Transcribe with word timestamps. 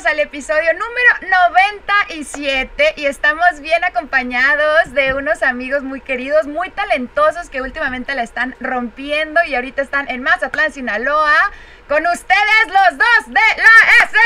Bienvenidos 0.00 0.06
al 0.06 0.20
episodio 0.20 0.72
número 0.72 1.36
97 2.08 2.94
y 2.96 3.04
estamos 3.04 3.60
bien 3.60 3.84
acompañados 3.84 4.94
de 4.94 5.12
unos 5.12 5.42
amigos 5.42 5.82
muy 5.82 6.00
queridos, 6.00 6.46
muy 6.46 6.70
talentosos 6.70 7.50
que 7.50 7.60
últimamente 7.60 8.14
la 8.14 8.22
están 8.22 8.56
rompiendo 8.60 9.40
y 9.46 9.54
ahorita 9.54 9.82
están 9.82 10.08
en 10.08 10.22
Mazatlán, 10.22 10.72
Sinaloa. 10.72 11.34
Con 11.86 12.06
ustedes 12.06 12.66
los 12.66 12.98
dos 12.98 13.26
de 13.26 13.62
la 13.62 14.04
S. 14.04 14.18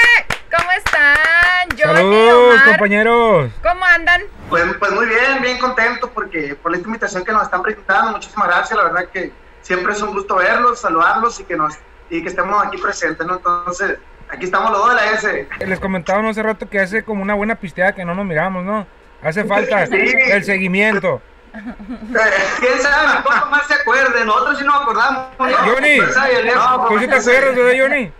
¿Cómo 0.56 0.70
están? 0.72 1.68
Johnny, 1.76 2.70
compañeros. 2.70 3.50
¿Cómo 3.62 3.84
andan? 3.84 4.22
Pues, 4.48 4.64
pues 4.78 4.92
muy 4.92 5.06
bien, 5.06 5.42
bien 5.42 5.58
contento 5.58 6.08
porque 6.10 6.54
por 6.54 6.70
la 6.70 6.78
invitación 6.78 7.24
que 7.24 7.32
nos 7.32 7.44
están 7.44 7.62
brindando, 7.62 8.12
muchísimas 8.12 8.46
gracias, 8.48 8.78
la 8.78 8.84
verdad 8.84 9.08
que 9.12 9.32
siempre 9.62 9.92
es 9.92 10.02
un 10.02 10.12
gusto 10.12 10.36
verlos, 10.36 10.80
saludarlos 10.80 11.40
y 11.40 11.44
que 11.44 11.56
nos 11.56 11.74
y 12.10 12.22
que 12.22 12.28
estemos 12.28 12.64
aquí 12.64 12.76
presentes, 12.76 13.26
¿no? 13.26 13.36
Entonces, 13.36 13.98
aquí 14.34 14.44
estamos 14.46 14.70
los 14.70 14.80
dos 14.80 14.90
de 14.90 14.94
la 14.96 15.10
S. 15.12 15.48
Les 15.66 15.80
comentábamos 15.80 16.32
hace 16.32 16.42
rato 16.42 16.68
que 16.68 16.80
hace 16.80 17.04
como 17.04 17.22
una 17.22 17.34
buena 17.34 17.54
pisteada 17.56 17.94
que 17.94 18.04
no 18.04 18.14
nos 18.14 18.24
miramos, 18.26 18.64
¿no? 18.64 18.86
Hace 19.22 19.44
falta 19.44 19.86
Sí. 19.86 19.94
el 20.30 20.44
seguimiento. 20.44 21.20
¿Quién 21.54 22.80
sabe? 22.82 23.22
¿Cómo 23.22 23.46
más 23.46 23.66
se 23.66 23.74
acuerde? 23.74 24.24
Nosotros 24.24 24.58
sí 24.58 24.64
nos 24.64 24.82
acordamos. 24.82 25.26
¿no? 25.38 25.46
Johnny, 25.46 25.98
Pues, 26.00 26.16
el- 26.30 26.46
no, 26.54 26.86
¿tú 26.88 26.98
sí 26.98 27.06
te 27.06 27.12
pues, 27.12 27.28
acuerdas, 27.28 27.56
verdad, 27.56 27.72
Johnny? 27.80 28.12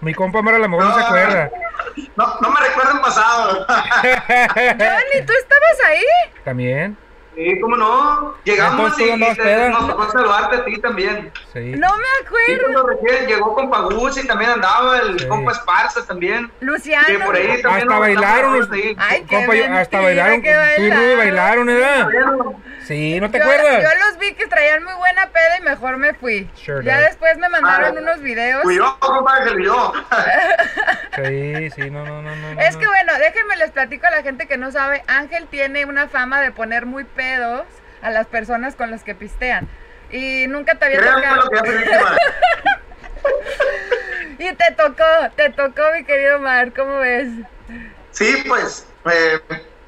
Mi 0.00 0.14
compa 0.14 0.42
Mara 0.42 0.56
a 0.56 0.60
lo 0.60 0.68
mejor 0.68 0.86
no 0.86 0.94
se 0.94 1.04
acuerda. 1.04 1.50
No, 2.16 2.40
no 2.40 2.50
me 2.50 2.60
recuerden 2.60 3.00
pasado. 3.00 3.66
Johnny, 3.68 5.26
¿tú 5.26 5.32
estabas 5.32 5.80
ahí? 5.88 6.04
También, 6.44 6.96
Sí, 7.38 7.60
¿cómo 7.60 7.76
no? 7.76 8.34
Llegamos 8.42 8.98
Entonces, 8.98 9.10
¿tú 9.10 9.16
y, 9.16 9.22
y 9.22 9.34
te- 9.36 9.42
peda? 9.44 9.68
nos 9.68 9.86
tocó 9.86 10.10
saludarte 10.10 10.56
a 10.56 10.64
ti 10.64 10.76
también. 10.80 11.30
sí. 11.52 11.60
No 11.76 11.96
me 11.96 12.04
Sí, 12.04 12.24
acuerdo. 12.26 12.62
cuando 12.72 12.86
recién 12.88 13.26
llegó 13.28 13.54
con 13.54 13.70
Pagus 13.70 14.18
y 14.18 14.26
también 14.26 14.50
andaba 14.50 14.98
el 14.98 15.20
Sí. 15.20 15.28
compa 15.28 15.52
Esparza 15.52 16.04
también. 16.04 16.50
Luciano. 16.60 17.06
Que 17.06 17.18
por 17.20 17.36
ahí 17.36 17.46
también 17.62 17.66
Hasta 17.74 17.84
nos 17.84 18.00
bailaron. 18.00 18.68
Ay, 18.98 19.24
qué 19.28 19.36
compa, 19.36 19.78
hasta 19.80 20.00
bailaron, 20.00 20.42
que 20.42 20.52
tú 20.52 20.82
y 20.82 20.90
Rudy 20.90 21.14
bailaron. 21.14 21.18
bailaron, 21.18 21.66
¿verdad? 21.66 22.08
Sí, 22.86 23.20
¿no 23.20 23.30
te 23.30 23.38
Yo, 23.38 23.44
acuerdas? 23.44 23.82
yo 23.82 24.06
los 24.08 24.18
vi 24.18 24.32
que 24.34 24.46
traían 24.46 24.82
muy 24.82 24.94
buena 24.94 25.26
peda 25.28 25.58
y 25.58 25.62
mejor 25.62 25.96
me 25.98 26.14
fui. 26.14 26.50
Sure 26.54 26.82
ya 26.84 26.98
did. 26.98 27.06
después 27.06 27.36
me 27.36 27.48
mandaron 27.50 27.96
Ah, 27.98 28.00
unos 28.00 28.20
videos. 28.22 28.62
Fui 28.62 28.76
yo, 28.76 28.96
compa 28.98 29.34
y 29.58 29.64
yo. 29.64 29.92
Sí, 31.16 31.70
sí, 31.70 31.90
no, 31.90 32.04
no, 32.04 32.22
no, 32.22 32.34
no. 32.36 32.60
Es 32.60 32.74
no. 32.74 32.80
que 32.80 32.86
bueno, 32.86 33.12
déjenme 33.18 33.56
les 33.56 33.70
platico 33.72 34.06
a 34.06 34.10
la 34.10 34.22
gente 34.22 34.46
que 34.46 34.56
no 34.56 34.70
sabe, 34.70 35.02
Ángel 35.08 35.48
tiene 35.48 35.84
una 35.84 36.08
fama 36.08 36.40
de 36.40 36.52
poner 36.52 36.86
muy 36.86 37.04
pedos 37.28 37.66
a 38.02 38.10
las 38.10 38.26
personas 38.26 38.74
con 38.74 38.90
las 38.90 39.02
que 39.02 39.14
pistean. 39.14 39.68
Y 40.10 40.46
nunca 40.48 40.74
te 40.76 40.86
había 40.86 41.00
tocado. 41.00 41.50
Y 44.38 44.54
te 44.54 44.72
tocó, 44.76 45.04
te 45.34 45.50
tocó 45.50 45.82
mi 45.96 46.04
querido 46.04 46.38
Mar, 46.38 46.72
¿cómo 46.72 46.98
ves? 46.98 47.28
Sí, 48.12 48.44
pues, 48.46 48.86
eh, 49.10 49.40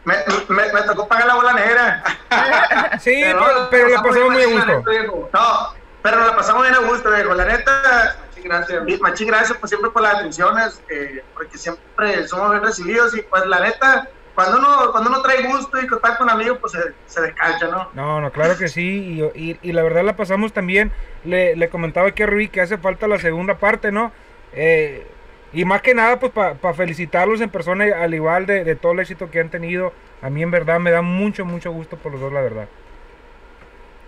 me, 0.05 0.16
me, 0.48 0.72
me 0.72 0.83
tocó 0.83 1.06
pagar 1.06 1.28
la 1.28 1.34
bola 1.34 1.52
negra. 1.52 2.02
Sí, 3.00 3.20
pero, 3.24 3.68
pero 3.70 3.88
la 3.88 4.02
pasamos 4.02 4.30
muy 4.33 4.42
a 4.42 4.46
gusto. 4.46 4.84
No, 5.33 5.74
pero 6.02 6.27
la 6.27 6.34
pasamos 6.34 6.62
bien 6.62 6.74
a 6.74 6.78
gusto, 6.78 7.12
viejo. 7.12 7.34
La 7.34 7.44
neta, 7.44 8.16
gracias. 8.42 9.00
Machín 9.00 9.28
gracias 9.28 9.56
pues, 9.58 9.70
siempre 9.70 9.91
por 9.91 10.02
las 10.02 10.16
atenciones, 10.16 10.83
eh, 10.88 11.22
porque 11.34 11.56
siempre 11.56 12.27
somos 12.27 12.50
bien 12.50 12.64
recibidos 12.64 13.17
y 13.17 13.23
pues 13.23 13.46
la 13.46 13.61
neta, 13.61 14.08
cuando 14.40 14.58
uno, 14.58 14.90
cuando 14.90 15.11
uno 15.11 15.23
trae 15.23 15.42
gusto 15.46 15.78
y 15.80 15.86
contar 15.86 16.17
con 16.17 16.30
amigos, 16.30 16.58
pues 16.61 16.73
se, 16.73 16.80
se 17.06 17.20
descancha, 17.20 17.68
¿no? 17.68 17.90
No, 17.92 18.20
no, 18.20 18.30
claro 18.33 18.56
que 18.56 18.68
sí. 18.68 19.30
Y, 19.34 19.51
y- 19.51 19.58
y 19.61 19.73
la 19.73 19.83
verdad 19.83 20.02
la 20.02 20.17
pasamos 20.17 20.52
también. 20.55 20.92
Le, 21.24 21.56
le 21.56 21.68
comentaba 21.68 22.08
aquí 22.08 22.23
a 22.23 22.27
Rui 22.27 22.48
que 22.48 22.62
hace 22.62 22.79
falta 22.79 23.06
la 23.06 23.18
segunda 23.18 23.58
parte, 23.58 23.92
¿no? 23.92 24.12
Eh, 24.55 25.06
y 25.52 25.64
más 25.67 25.83
que 25.83 25.95
nada, 25.95 26.18
pues 26.18 26.33
para 26.33 26.74
felicitarlos 26.74 27.40
en 27.42 27.50
persona, 27.50 27.84
al 28.00 28.14
igual 28.14 28.46
de, 28.46 28.64
de 28.64 28.77
todo 28.77 28.92
el 28.92 29.00
éxito 29.00 29.30
que 29.30 29.40
han 29.40 29.50
tenido. 29.50 29.92
A 30.23 30.30
mí 30.30 30.42
en 30.42 30.50
verdad 30.50 30.80
me 30.80 30.90
da 30.90 31.02
mucho, 31.02 31.45
mucho 31.45 31.70
gusto 31.73 31.96
por 31.98 32.12
los 32.12 32.20
dos, 32.20 32.33
la 32.33 32.40
verdad. 32.40 32.68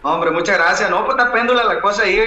Hombre, 0.03 0.31
muchas 0.31 0.57
gracias. 0.57 0.89
No, 0.89 1.05
pues 1.05 1.19
está 1.19 1.31
péndula 1.33 1.65
la 1.65 1.81
cosa 1.81 2.05
ahí, 2.05 2.21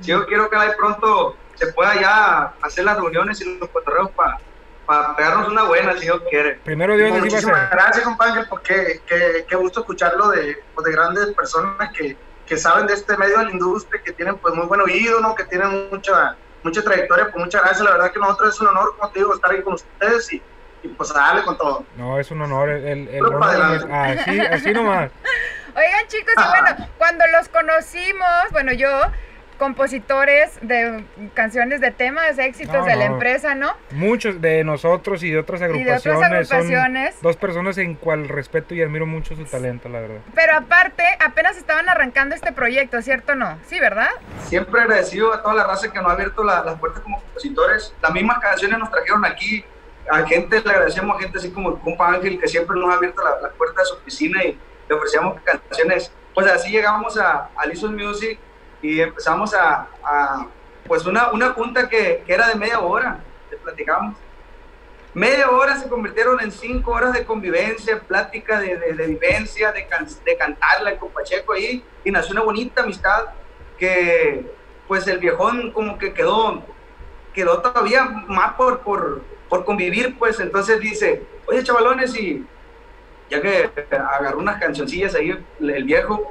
Yo 0.00 0.24
quiero 0.26 0.48
que 0.48 0.56
ahí 0.56 0.70
pronto 0.78 1.36
se 1.54 1.72
pueda 1.72 1.94
ya 2.00 2.52
hacer 2.62 2.84
las 2.84 2.96
reuniones 2.96 3.40
y 3.40 3.58
los 3.58 3.68
cotorreos 3.68 4.10
para 4.12 4.38
pegarnos 4.86 5.48
una 5.48 5.64
buena, 5.64 5.92
si 5.94 6.00
Dios 6.00 6.22
quiere. 6.30 6.54
Primero 6.64 6.96
Dios 6.96 7.10
así 7.10 7.18
va 7.18 7.18
a 7.18 7.24
muchísimas 7.24 7.60
ser. 7.60 7.68
gracias, 7.78 8.04
compadre, 8.04 8.42
porque 8.48 9.00
qué, 9.06 9.44
qué 9.48 9.56
gusto 9.56 9.80
escucharlo 9.80 10.28
de, 10.28 10.62
pues, 10.74 10.84
de 10.86 10.92
grandes 10.92 11.26
personas 11.34 11.90
que, 11.92 12.16
que 12.46 12.56
saben 12.56 12.86
de 12.86 12.94
este 12.94 13.16
medio 13.16 13.38
de 13.38 13.44
la 13.46 13.50
industria, 13.50 14.02
que 14.04 14.12
tienen 14.12 14.36
pues 14.38 14.54
muy 14.54 14.66
buen 14.66 14.80
oído, 14.80 15.20
¿no? 15.20 15.34
que 15.34 15.44
tienen 15.44 15.88
mucha 15.90 16.36
mucha 16.62 16.82
trayectoria. 16.82 17.30
Pues 17.30 17.44
muchas 17.44 17.62
gracias, 17.62 17.82
la 17.82 17.90
verdad 17.92 18.12
que 18.12 18.18
nosotros 18.18 18.54
es 18.54 18.60
un 18.60 18.68
honor, 18.68 18.94
como 18.98 19.10
te 19.12 19.18
digo, 19.20 19.34
estar 19.34 19.50
ahí 19.50 19.62
con 19.62 19.74
ustedes 19.74 20.32
y, 20.32 20.42
y 20.82 20.88
pues 20.88 21.10
a 21.10 21.14
darle 21.14 21.42
con 21.44 21.56
todo. 21.58 21.84
No, 21.96 22.18
es 22.18 22.30
un 22.30 22.40
honor. 22.42 22.68
El, 22.70 23.08
el, 23.08 23.20
para 23.22 23.36
honor 23.58 23.76
es- 23.76 23.84
así, 24.20 24.40
así 24.40 24.72
nomás. 24.72 25.10
Oigan 25.76 26.06
chicos, 26.06 26.34
y 26.36 26.48
bueno, 26.48 26.88
cuando 26.98 27.24
los 27.36 27.48
conocimos, 27.48 28.28
bueno 28.52 28.72
yo, 28.72 28.88
compositores 29.64 30.58
de 30.60 31.04
canciones 31.32 31.80
de 31.80 31.90
temas, 31.90 32.38
éxitos 32.38 32.74
No, 32.76 32.84
de 32.84 32.96
la 32.96 33.08
no. 33.08 33.14
empresa, 33.14 33.54
¿no? 33.54 33.72
Muchos 33.92 34.40
de 34.42 34.62
nosotros 34.62 35.22
y 35.22 35.30
de 35.30 35.38
otras 35.38 35.60
de 35.60 35.66
otras 35.68 36.04
agrupaciones. 36.04 36.52
agrupaciones. 36.52 37.14
Son 37.14 37.22
dos 37.22 37.36
personas 37.36 37.78
en 37.78 37.94
cual 37.94 38.28
respeto 38.28 38.74
y 38.74 38.82
admiro 38.82 39.06
mucho 39.06 39.34
su 39.34 39.44
talento, 39.46 39.88
la 39.88 40.00
verdad. 40.00 40.18
Pero 40.34 40.52
aparte, 40.54 41.02
apenas 41.24 41.56
estaban 41.56 41.88
arrancando 41.88 42.34
este 42.34 42.52
proyecto, 42.52 43.00
¿cierto 43.00 43.32
o 43.32 43.36
no? 43.36 43.58
Sí, 43.66 43.80
¿verdad? 43.80 44.10
Siempre 44.48 44.82
agradecido 44.82 45.32
a 45.32 45.42
toda 45.42 45.54
la 45.54 45.64
raza 45.66 45.90
que 45.90 45.98
nos 45.98 46.10
ha 46.10 46.12
abierto 46.12 46.44
la- 46.44 46.62
las 46.62 46.78
puertas 46.78 47.00
como 47.02 47.20
compositores. 47.22 47.94
Las 48.02 48.12
mismas 48.12 48.38
canciones 48.40 48.78
nos 48.78 48.90
trajeron 48.90 49.24
aquí. 49.24 49.64
A 50.10 50.18
gente 50.26 50.60
le 50.62 50.70
agradecemos 50.70 51.16
a 51.16 51.20
gente 51.22 51.38
así 51.38 51.50
como 51.50 51.70
el 51.70 51.78
compa 51.80 52.08
Ángel, 52.12 52.38
que 52.38 52.46
siempre 52.48 52.78
nos 52.78 52.90
ha 52.92 52.96
abierto 52.98 53.24
la- 53.24 53.40
las 53.40 53.52
puertas 53.54 53.78
de 53.78 53.84
su 53.86 53.94
oficina 53.94 54.44
y 54.44 54.58
le 54.88 54.94
ofrecíamos 54.94 55.40
canciones. 55.42 56.12
Pues 56.34 56.46
así 56.48 56.70
llegamos 56.70 57.16
a, 57.18 57.48
a 57.56 57.66
Listen 57.66 57.94
Music 57.96 58.38
y 58.84 59.00
empezamos 59.00 59.54
a, 59.54 59.88
a, 60.04 60.46
pues 60.86 61.06
una, 61.06 61.32
una 61.32 61.54
junta 61.54 61.88
que, 61.88 62.22
que 62.26 62.34
era 62.34 62.48
de 62.48 62.54
media 62.54 62.80
hora, 62.80 63.18
te 63.48 63.56
platicamos. 63.56 64.14
Media 65.14 65.50
hora 65.50 65.78
se 65.78 65.88
convirtieron 65.88 66.38
en 66.42 66.52
cinco 66.52 66.90
horas 66.90 67.14
de 67.14 67.24
convivencia, 67.24 67.98
plática 68.00 68.60
de, 68.60 68.76
de, 68.76 68.92
de 68.92 69.06
vivencia, 69.06 69.72
de, 69.72 69.86
can, 69.86 70.06
de 70.22 70.36
cantarla 70.36 70.90
el 70.90 70.98
compacheco 70.98 71.54
ahí, 71.54 71.82
y 72.04 72.10
nació 72.10 72.32
una 72.32 72.42
bonita 72.42 72.82
amistad 72.82 73.28
que, 73.78 74.52
pues 74.86 75.06
el 75.06 75.18
viejón 75.18 75.72
como 75.72 75.96
que 75.96 76.12
quedó, 76.12 76.62
quedó 77.32 77.62
todavía 77.62 78.04
más 78.26 78.52
por, 78.52 78.80
por, 78.80 79.22
por 79.48 79.64
convivir, 79.64 80.18
pues 80.18 80.40
entonces 80.40 80.78
dice, 80.78 81.22
oye 81.46 81.64
chavalones, 81.64 82.14
y 82.16 82.44
ya 83.30 83.40
que 83.40 83.70
agarró 83.96 84.40
unas 84.40 84.60
cancioncillas 84.60 85.14
ahí 85.14 85.42
el 85.58 85.84
viejo, 85.84 86.30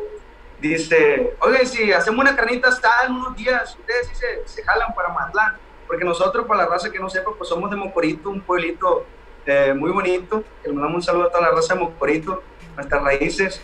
dice, 0.70 1.36
oye, 1.42 1.66
si 1.66 1.92
hacemos 1.92 2.22
una 2.22 2.36
carnita 2.36 2.70
asada 2.70 3.06
en 3.08 3.14
unos 3.14 3.36
días, 3.36 3.76
ustedes 3.78 4.08
sí 4.08 4.16
se, 4.16 4.48
se 4.48 4.64
jalan 4.64 4.94
para 4.96 5.10
Matlán, 5.10 5.58
porque 5.88 6.06
nosotros, 6.06 6.46
para 6.48 6.64
la 6.64 6.70
raza 6.70 6.90
que 6.90 7.00
no 7.00 7.10
sepa, 7.10 7.32
pues 7.38 7.50
somos 7.50 7.70
de 7.70 7.76
Mocorito, 7.76 8.30
un 8.30 8.42
pueblito 8.42 9.06
eh, 9.46 9.74
muy 9.76 9.92
bonito, 9.92 10.44
le 10.64 10.72
mandamos 10.72 10.96
un 10.96 11.02
saludo 11.04 11.26
a 11.26 11.32
toda 11.32 11.50
la 11.50 11.52
raza 11.52 11.74
de 11.74 11.82
Mocorito, 11.82 12.42
nuestras 12.76 13.04
raíces, 13.04 13.62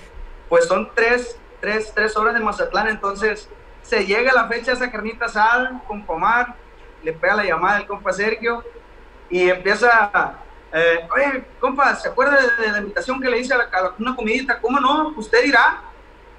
pues 0.50 0.66
son 0.66 0.92
tres, 0.94 1.40
tres, 1.62 1.92
tres 1.96 2.18
horas 2.18 2.34
de 2.34 2.42
Mazatlán, 2.42 2.90
entonces 2.90 3.50
se 3.82 4.06
llega 4.06 4.34
la 4.34 4.48
fecha 4.48 4.72
de 4.72 4.78
esa 4.78 4.92
carnita 4.92 5.26
asada 5.26 5.82
con 5.88 6.06
Pomar, 6.06 6.56
le 7.02 7.14
pega 7.14 7.36
la 7.36 7.46
llamada 7.46 7.78
del 7.78 7.88
compa 7.88 8.12
Sergio 8.12 8.62
y 9.30 9.50
empieza, 9.50 10.38
eh, 10.74 11.08
oye, 11.16 11.46
compa, 11.62 11.96
¿se 11.96 12.10
acuerda 12.10 12.42
de, 12.42 12.66
de 12.66 12.72
la 12.74 12.78
invitación 12.80 13.22
que 13.22 13.30
le 13.30 13.40
hice 13.40 13.54
a, 13.54 13.58
la, 13.58 13.64
a 13.64 13.94
una 13.98 14.16
comidita? 14.18 14.60
¿Cómo 14.60 14.82
no? 14.82 15.14
Usted 15.16 15.44
dirá, 15.44 15.82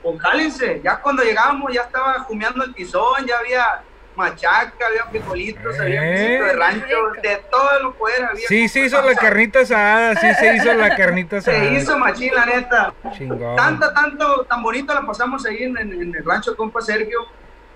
pues 0.03 0.21
jálense, 0.21 0.81
ya 0.83 1.01
cuando 1.01 1.23
llegamos 1.23 1.73
ya 1.73 1.83
estaba 1.83 2.27
humeando 2.29 2.65
el 2.65 2.75
tizón, 2.75 3.27
ya 3.27 3.39
había 3.39 3.83
machaca, 4.17 4.87
había 4.87 5.05
frijolitos, 5.07 5.79
había 5.79 6.03
¿Eh? 6.05 6.13
quesito 6.17 6.45
de 6.45 6.53
rancho, 6.55 6.97
de 7.23 7.37
todo 7.51 7.79
lo 7.83 7.95
poder 7.95 8.25
había. 8.25 8.47
Sí 8.49 8.69
se 8.69 8.81
hizo 8.81 9.01
la 9.03 9.15
carnita 9.15 9.61
asada, 9.61 10.15
sí 10.17 10.27
se 10.35 10.57
hizo 10.57 10.75
la 10.75 10.97
carnita 10.97 11.37
asada. 11.39 11.59
Se 11.59 11.73
hizo 11.75 11.99
machín, 11.99 12.35
la 12.35 12.47
neta. 12.47 12.93
Chingón. 13.13 13.57
Tanta, 13.57 13.95
tanto, 13.95 14.45
tan 14.45 14.63
bonito 14.63 14.93
la 14.93 15.03
pasamos 15.07 15.47
ahí 15.47 15.63
en, 15.63 15.77
en- 15.79 15.93
en 16.03 16.15
el 16.15 16.25
rancho 16.25 16.57
compa 16.57 16.81
Sergio, 16.83 17.21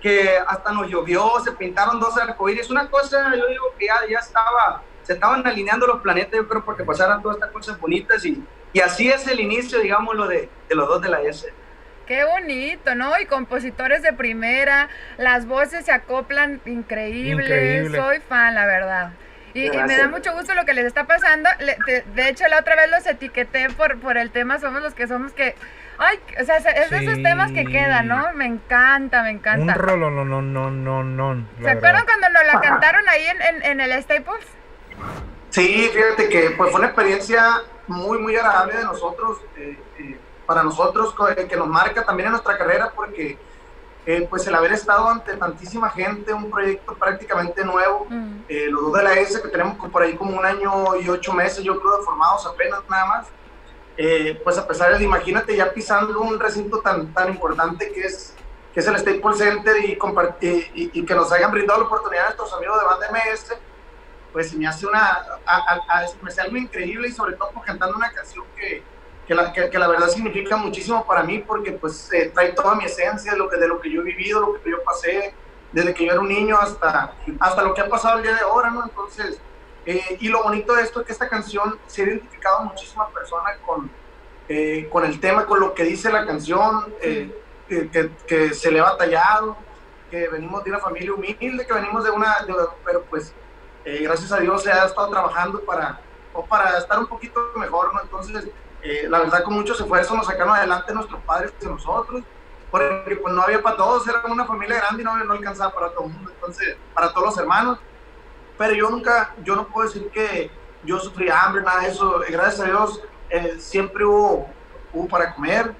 que 0.01 0.37
hasta 0.47 0.71
nos 0.71 0.87
llovió, 0.87 1.39
se 1.43 1.51
pintaron 1.53 1.99
dos 1.99 2.15
arcoíris, 2.17 2.69
una 2.69 2.89
cosa, 2.89 3.33
yo 3.35 3.47
digo 3.47 3.65
que 3.79 3.87
ya, 3.87 3.95
ya 4.09 4.19
estaba, 4.19 4.83
se 5.01 5.13
estaban 5.13 5.45
alineando 5.47 5.87
los 5.87 6.01
planetas, 6.01 6.33
yo 6.33 6.47
creo, 6.47 6.63
porque 6.63 6.83
pasaran 6.83 7.21
todas 7.23 7.37
estas 7.37 7.51
cosas 7.51 7.79
bonitas 7.79 8.23
y, 8.23 8.43
y 8.71 8.79
así 8.81 9.09
es 9.09 9.25
el 9.27 9.39
inicio, 9.39 9.79
digámoslo, 9.79 10.27
de, 10.27 10.47
de 10.69 10.75
los 10.75 10.87
dos 10.87 11.01
de 11.01 11.09
la 11.09 11.21
S. 11.21 11.51
Qué 12.05 12.23
bonito, 12.23 12.93
¿no? 12.95 13.19
Y 13.19 13.25
compositores 13.25 14.01
de 14.01 14.13
primera, 14.13 14.89
las 15.17 15.45
voces 15.45 15.85
se 15.85 15.91
acoplan 15.91 16.61
increíbles. 16.65 17.47
Increíble. 17.47 17.97
Soy 17.97 18.19
fan, 18.19 18.53
la 18.55 18.65
verdad. 18.65 19.11
Y, 19.53 19.67
y 19.67 19.83
me 19.83 19.97
da 19.97 20.09
mucho 20.09 20.33
gusto 20.33 20.53
lo 20.53 20.65
que 20.65 20.73
les 20.73 20.85
está 20.85 21.05
pasando. 21.05 21.49
Le- 21.59 21.77
de, 21.87 22.01
de 22.13 22.29
hecho, 22.29 22.45
la 22.47 22.59
otra 22.59 22.75
vez 22.75 22.91
los 22.91 23.05
etiqueté 23.07 23.69
por, 23.69 23.99
por 23.99 24.17
el 24.17 24.29
tema 24.31 24.59
Somos 24.59 24.81
los 24.81 24.93
que 24.93 25.07
somos 25.07 25.31
que... 25.31 25.55
Ay, 25.97 26.19
o 26.41 26.43
sea, 26.43 26.57
es 26.57 26.89
de 26.89 26.97
esos 26.97 27.23
temas 27.23 27.53
que 27.53 27.63
quedan, 27.63 28.09
¿no? 28.09 28.33
Me 28.33 28.45
encanta, 28.45 29.23
me 29.23 29.29
Un 29.29 29.35
encanta. 29.37 29.75
rolo, 29.75 30.11
no, 30.11 30.25
no, 30.25 30.41
no, 30.41 30.69
no, 30.69 31.03
no. 31.05 31.47
¿Se 31.63 31.69
acuerdan 31.69 32.03
cuando 32.03 32.27
nos 32.29 32.45
la 32.53 32.59
cantaron 32.59 33.07
ahí 33.07 33.25
en, 33.27 33.41
en, 33.41 33.63
en 33.63 33.79
el 33.79 34.03
Staples? 34.03 34.45
Sí, 35.51 35.89
fíjate 35.93 36.27
que 36.27 36.49
pues, 36.57 36.69
fue 36.71 36.79
una 36.81 36.87
experiencia 36.87 37.61
muy, 37.87 38.17
muy 38.19 38.35
agradable 38.35 38.75
de 38.75 38.83
nosotros, 38.83 39.37
eh, 39.55 39.77
para 40.45 40.63
nosotros, 40.63 41.13
que 41.49 41.55
nos 41.57 41.67
marca 41.67 42.03
también 42.05 42.27
en 42.27 42.31
nuestra 42.33 42.57
carrera, 42.57 42.91
porque 42.95 43.37
eh, 44.07 44.27
pues 44.29 44.45
el 44.45 44.53
haber 44.53 44.71
estado 44.71 45.09
ante 45.09 45.35
tantísima 45.35 45.89
gente, 45.89 46.31
un 46.31 46.51
proyecto 46.51 46.93
prácticamente 46.93 47.63
nuevo, 47.65 48.05
Mm. 48.09 48.43
eh, 48.47 48.67
los 48.69 48.83
dos 48.83 48.93
de 48.93 49.03
la 49.03 49.13
S 49.15 49.41
que 49.41 49.47
tenemos 49.47 49.77
por 49.89 50.03
ahí 50.03 50.15
como 50.15 50.37
un 50.37 50.45
año 50.45 50.95
y 50.97 51.09
ocho 51.09 51.33
meses, 51.33 51.63
yo 51.63 51.79
creo, 51.81 52.03
formados 52.03 52.45
apenas 52.45 52.81
nada 52.87 53.05
más, 53.07 53.27
eh, 53.97 54.39
pues 54.43 54.57
a 54.59 54.67
pesar 54.67 54.95
de, 54.95 55.03
imagínate 55.03 55.55
ya 55.55 55.71
pisando 55.73 56.19
un 56.21 56.39
recinto 56.39 56.81
tan, 56.81 57.11
tan 57.13 57.29
importante 57.29 57.91
que 57.91 58.01
es, 58.01 58.35
que 58.73 58.81
es 58.81 58.87
el 58.87 58.97
Staples 58.99 59.37
Center 59.39 59.75
y, 59.83 59.97
y, 60.41 60.91
y- 60.99 61.05
que 61.05 61.15
nos 61.15 61.31
hayan 61.31 61.49
brindado 61.49 61.79
la 61.79 61.85
oportunidad 61.87 62.25
a 62.25 62.27
nuestros 62.27 62.53
amigos 62.53 62.77
de 62.79 62.85
Banda 62.85 63.07
MS, 63.09 63.57
pues 64.33 64.49
se 64.51 64.57
me 64.57 64.67
hace 64.67 64.85
una, 64.85 64.99
a, 65.47 65.55
a- 65.55 65.99
a- 66.01 66.05
me 66.21 66.29
hace 66.29 66.41
algo 66.41 66.57
increíble 66.57 67.07
y 67.07 67.11
sobre 67.11 67.33
todo 67.37 67.49
por 67.51 67.63
cantando 67.63 67.95
una 67.97 68.11
canción 68.11 68.45
que, 68.55 68.83
que, 69.27 69.33
la, 69.35 69.51
que, 69.53 69.69
que 69.69 69.79
la 69.79 69.87
verdad 69.87 70.07
significa 70.09 70.55
muchísimo 70.57 71.05
para 71.05 71.23
mí 71.23 71.39
porque 71.39 71.71
pues 71.73 72.11
eh, 72.13 72.31
trae 72.33 72.53
toda 72.53 72.75
mi 72.75 72.85
esencia 72.85 73.31
de 73.33 73.37
lo, 73.37 73.49
que, 73.49 73.57
de 73.57 73.67
lo 73.67 73.79
que 73.79 73.91
yo 73.91 74.01
he 74.01 74.03
vivido, 74.03 74.39
lo 74.41 74.61
que 74.61 74.69
yo 74.69 74.83
pasé, 74.83 75.33
desde 75.71 75.93
que 75.93 76.05
yo 76.05 76.11
era 76.11 76.21
un 76.21 76.29
niño 76.29 76.57
hasta, 76.59 77.13
hasta 77.39 77.61
lo 77.63 77.73
que 77.73 77.81
ha 77.81 77.89
pasado 77.89 78.17
el 78.17 78.23
día 78.23 78.33
de 78.35 78.41
ahora, 78.41 78.69
¿no? 78.69 78.83
Entonces, 78.83 79.39
eh, 79.85 80.17
y 80.19 80.29
lo 80.29 80.43
bonito 80.43 80.73
de 80.75 80.83
esto 80.83 80.99
es 81.01 81.05
que 81.07 81.11
esta 81.11 81.27
canción 81.27 81.77
se 81.87 82.01
ha 82.01 82.05
identificado 82.05 82.59
a 82.59 82.63
muchísimas 82.63 83.11
personas 83.11 83.57
con, 83.65 83.89
eh, 84.47 84.87
con 84.91 85.03
el 85.05 85.19
tema, 85.19 85.45
con 85.45 85.59
lo 85.59 85.73
que 85.73 85.83
dice 85.83 86.11
la 86.11 86.25
canción, 86.25 86.93
eh, 87.01 87.35
que, 87.67 87.89
que- 88.27 88.53
se 88.53 88.71
le 88.71 88.79
ha 88.79 88.83
batallado, 88.83 89.57
que 90.11 90.27
venimos 90.29 90.63
de 90.63 90.69
una 90.69 90.79
familia 90.79 91.13
humilde, 91.13 91.65
que 91.65 91.73
venimos 91.73 92.03
de 92.03 92.11
una, 92.11 92.37
de- 92.45 92.53
pero 92.85 93.03
pues 93.09 93.33
eh, 93.83 93.99
gracias 94.03 94.31
a 94.31 94.37
Dios 94.37 94.63
se 94.63 94.71
ha 94.71 94.85
estado 94.85 95.09
trabajando 95.09 95.59
para, 95.61 95.99
o 96.33 96.45
para 96.45 96.77
estar 96.77 96.97
un 96.99 97.07
poquito 97.07 97.39
mejor, 97.55 97.93
¿no? 97.93 98.01
Entonces, 98.01 98.47
eh, 98.85 99.07
la 99.09 99.19
verdad 99.19 99.43
con 99.43 99.53
muchos 99.55 99.79
esfuerzos 99.79 100.15
nos 100.15 100.27
sacaron 100.27 100.53
adelante 100.55 100.93
nuestros 100.93 101.21
padres 101.23 101.53
y 101.61 101.65
nosotros, 101.65 102.23
porque 102.71 103.15
pues 103.21 103.33
no 103.33 103.41
había 103.41 103.61
para 103.61 103.77
todos, 103.77 104.07
era 104.07 104.21
una 104.25 104.45
familia 104.45 104.77
grande 104.77 105.01
y 105.01 105.05
no, 105.05 105.15
no 105.23 105.33
alcanzaba 105.33 105.73
para 105.73 105.89
todo 105.91 106.05
el 106.05 106.11
mundo, 106.13 106.31
entonces, 106.33 106.75
para 106.93 107.11
todos 107.13 107.27
los 107.27 107.37
hermanos, 107.37 107.79
pero 108.57 108.73
yo 108.73 108.89
nunca, 108.89 109.33
yo 109.43 109.55
no 109.55 109.67
puedo 109.67 109.87
decir 109.87 110.09
que 110.11 110.49
yo 110.83 110.99
sufrí 110.99 111.29
hambre, 111.29 111.63
nada 111.63 111.81
de 111.81 111.87
eso, 111.89 112.23
Eh, 112.23 112.27
gracias 112.31 112.61
a 112.61 112.65
Dios 112.65 113.01
eh, 113.29 113.55
siempre 113.59 114.05
hubo, 114.05 114.47
hubo 114.93 115.07
para 115.07 115.33
comer, 115.33 115.73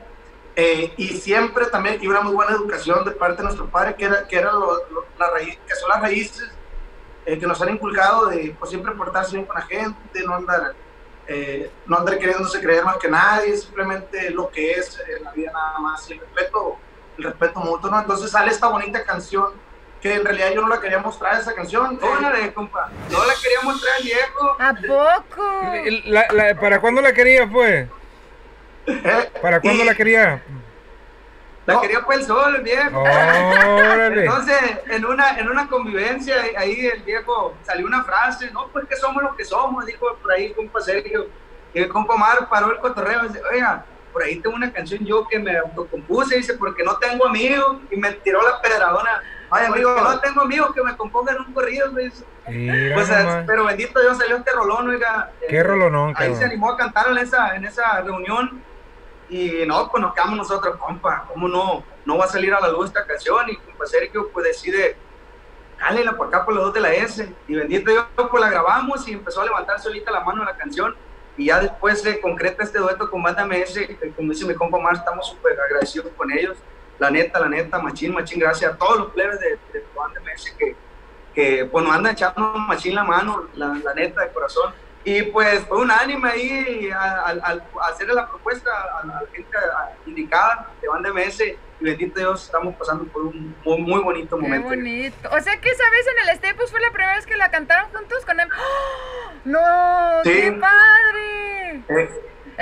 eh, 0.55 0.93
y 0.97 1.07
siempre 1.09 1.65
también 1.67 1.99
y 2.01 2.07
una 2.07 2.21
muy 2.21 2.33
buena 2.33 2.53
educación 2.53 3.03
de 3.05 3.11
parte 3.11 3.37
de 3.37 3.43
nuestros 3.43 3.69
padres, 3.69 3.95
que, 3.95 4.05
era, 4.05 4.25
que, 4.27 4.37
era 4.37 4.51
lo- 4.53 4.75
lo- 4.89 5.05
la 5.19 5.29
raíz, 5.31 5.57
que 5.67 5.75
son 5.75 5.89
las 5.89 6.01
raíces 6.01 6.49
eh, 7.25 7.37
que 7.39 7.45
nos 7.47 7.61
han 7.61 7.69
inculcado 7.69 8.27
de 8.27 8.55
pues, 8.57 8.69
siempre 8.69 8.93
portarse 8.93 9.33
bien 9.35 9.45
con 9.45 9.55
la 9.55 9.63
gente, 9.63 10.23
no 10.25 10.35
andar, 10.35 10.73
eh, 11.27 11.71
no 11.87 11.97
andar 11.97 12.17
queriéndose 12.19 12.59
creer 12.61 12.83
más 12.83 12.97
que 12.97 13.09
nadie, 13.09 13.55
simplemente 13.57 14.29
lo 14.31 14.49
que 14.49 14.71
es 14.73 14.99
en 15.17 15.23
la 15.23 15.31
vida 15.31 15.51
nada 15.53 15.79
más, 15.79 16.09
y 16.09 16.13
el 16.13 16.19
respeto, 16.19 16.77
el 17.17 17.23
respeto 17.25 17.59
mutuo, 17.61 17.89
¿no? 17.89 17.99
Entonces 17.99 18.31
sale 18.31 18.51
esta 18.51 18.67
bonita 18.67 19.03
canción, 19.03 19.53
que 20.01 20.13
en 20.13 20.23
realidad 20.25 20.51
yo 20.53 20.61
no 20.61 20.67
la 20.67 20.79
quería 20.79 20.99
mostrar, 20.99 21.39
esa 21.39 21.55
canción. 21.55 21.99
Órale, 22.01 22.53
compa. 22.53 22.89
No 23.11 23.25
la 23.25 23.33
quería 23.41 23.61
mostrar 23.63 23.95
al 23.97 24.03
viejo. 24.03 24.57
¿A 24.59 24.73
poco? 25.23 25.43
La- 26.05 26.27
la- 26.31 26.55
¿Para 26.59 26.79
cuándo 26.79 27.01
la 27.01 27.11
quería, 27.13 27.47
pues? 27.49 27.87
eh, 28.87 29.31
¿Para 29.41 29.59
cuándo 29.61 29.83
y- 29.83 29.85
la 29.87 29.95
quería? 29.95 30.43
La 31.65 31.73
No. 31.75 31.81
quería 31.81 32.01
para 32.01 32.19
el 32.19 32.25
sol, 32.25 32.55
el 32.57 32.61
viejo. 32.61 32.99
Órale. 33.01 34.23
Entonces, 34.25 34.57
en 34.89 35.05
una, 35.05 35.37
en 35.39 35.49
una 35.49 35.67
convivencia, 35.67 36.35
ahí- 36.57 36.85
el 36.85 37.01
viejo 37.03 37.55
salió 37.63 37.87
una 37.87 38.03
frase, 38.03 38.51
no, 38.51 38.67
pues 38.67 38.85
que 38.87 38.95
somos 38.95 39.23
lo 39.23 39.35
que 39.35 39.45
somos, 39.45 39.85
dijo 39.85 40.15
por 40.21 40.31
ahí 40.31 40.45
el 40.47 40.55
compa 40.55 40.79
Sergio. 40.81 41.25
Y 41.73 41.79
el 41.79 41.89
compa 41.89 42.13
Omar 42.13 42.47
paró 42.49 42.71
el 42.71 42.77
cotorreo 42.77 43.25
y 43.25 43.27
dice, 43.29 43.41
oiga, 43.51 43.83
por 44.13 44.23
ahí 44.23 44.39
tengo 44.39 44.55
una 44.55 44.71
canción 44.71 45.03
yo 45.05 45.27
que 45.27 45.39
me 45.39 45.57
autocompuse, 45.57 46.37
dice, 46.37 46.53
porque 46.53 46.83
no 46.83 46.97
tengo 46.97 47.25
amigos, 47.27 47.77
y 47.91 47.97
me 47.97 48.11
tiró 48.13 48.41
la 48.41 48.61
pedradona. 48.61 49.21
Ay, 49.51 49.65
amigo, 49.65 49.95
no 49.99 50.19
tengo 50.19 50.41
amigos 50.41 50.73
que 50.73 50.81
me 50.83 50.95
compongan 50.95 51.37
un 51.39 51.53
corrido, 51.53 51.91
me 51.91 52.03
dice. 52.03 52.23
Mira 52.47 52.95
Pues, 52.95 53.09
pero 53.47 53.65
bendito 53.65 53.99
Dios 53.99 54.17
salió 54.17 54.37
este 54.37 54.51
rolón, 54.51 54.87
oiga. 54.89 55.31
Qué 55.49 55.57
Eh, 55.57 55.63
rolonón, 55.63 56.09
Ahí 56.15 56.27
se 56.27 56.33
cabrón. 56.33 56.43
animó 56.49 56.71
a 56.71 56.77
cantar 56.77 57.07
en 57.09 57.17
esa, 57.17 57.55
en 57.55 57.65
esa 57.65 58.01
reunión 58.01 58.63
y 59.29 59.65
no, 59.65 59.89
pues 59.89 60.01
nos 60.01 60.13
quedamos 60.13 60.37
nosotros, 60.37 60.77
compa, 60.77 61.25
¿cómo 61.27 61.47
no? 61.47 61.83
No 62.05 62.17
va 62.17 62.25
a 62.25 62.27
salir 62.27 62.53
a 62.53 62.59
la 62.59 62.69
luz 62.69 62.87
esta 62.87 63.05
canción 63.05 63.49
y 63.49 63.55
compa 63.57 63.85
Sergio 63.85 64.29
pues 64.31 64.45
decide, 64.45 64.95
cálela 65.77 66.15
por 66.15 66.27
acá 66.27 66.45
por 66.45 66.53
los 66.53 66.65
dos 66.65 66.73
de 66.73 66.81
la 66.81 66.93
S 66.93 67.33
y 67.47 67.55
bendito 67.55 67.91
Dios, 67.91 68.05
pues 68.15 68.41
la 68.41 68.49
grabamos 68.49 69.07
y 69.07 69.13
empezó 69.13 69.41
a 69.41 69.45
levantar 69.45 69.79
solita 69.79 70.11
la 70.11 70.21
mano 70.21 70.43
la 70.43 70.55
canción. 70.55 70.95
Y 71.37 71.47
ya 71.47 71.59
después 71.59 72.01
se 72.01 72.21
concreta 72.21 72.63
este 72.63 72.79
dueto 72.79 73.09
con 73.11 73.21
Banda 73.21 73.45
MS, 73.45 73.77
como 74.15 74.31
dice 74.31 74.45
mi 74.45 74.53
compa 74.53 74.79
Mar, 74.79 74.95
estamos 74.95 75.27
súper 75.27 75.59
agradecidos 75.59 76.07
con 76.15 76.31
ellos, 76.31 76.55
la 76.97 77.09
neta, 77.09 77.41
la 77.41 77.49
neta, 77.49 77.77
machín, 77.77 78.13
machín, 78.13 78.39
gracias 78.39 78.73
a 78.73 78.77
todos 78.77 78.99
los 78.99 79.11
plebes 79.11 79.39
de, 79.41 79.59
de 79.73 79.85
Banda 79.93 80.21
MS 80.21 80.55
que, 80.57 80.75
que 81.33 81.65
pues 81.65 81.83
nos 81.83 81.93
andan 81.93 82.13
echando 82.13 82.53
machín 82.53 82.95
la 82.95 83.03
mano, 83.03 83.49
la 83.55 83.93
neta, 83.93 84.21
de 84.21 84.31
corazón. 84.31 84.73
Y 85.05 85.21
pues 85.21 85.63
fue 85.65 85.81
unánime 85.81 86.27
ahí 86.29 86.89
al, 86.91 87.63
hacerle 87.83 88.15
la 88.15 88.27
propuesta 88.27 88.71
a 88.71 89.05
la 89.05 89.19
gente 89.31 89.55
indicada 90.07 90.71
de 90.81 90.87
Banda 90.87 91.13
MS 91.13 91.41
y 91.79 91.83
bendito 91.83 92.19
Dios, 92.19 92.45
estamos 92.45 92.75
pasando 92.75 93.03
por 93.05 93.27
un 93.27 93.55
muy, 93.63 93.81
muy 93.81 94.01
bonito 94.01 94.35
Qué 94.35 94.41
momento. 94.41 94.69
bonito. 94.69 95.29
O 95.31 95.39
sea 95.39 95.61
que 95.61 95.69
esa 95.69 95.83
vez 95.91 96.07
en 96.07 96.29
el 96.29 96.37
Staples 96.37 96.71
fue 96.71 96.79
la 96.79 96.89
primera 96.91 97.15
vez 97.15 97.27
que 97.27 97.37
la 97.37 97.51
cantaron 97.51 97.91
juntos 97.91 98.25
con 98.25 98.39
él. 98.39 98.49
¡Oh! 98.57 99.31
¡No! 99.45 100.23
Sí. 100.23 100.31
¡Qué 100.31 100.51
padre! 100.53 101.75
Eh, 101.87 102.09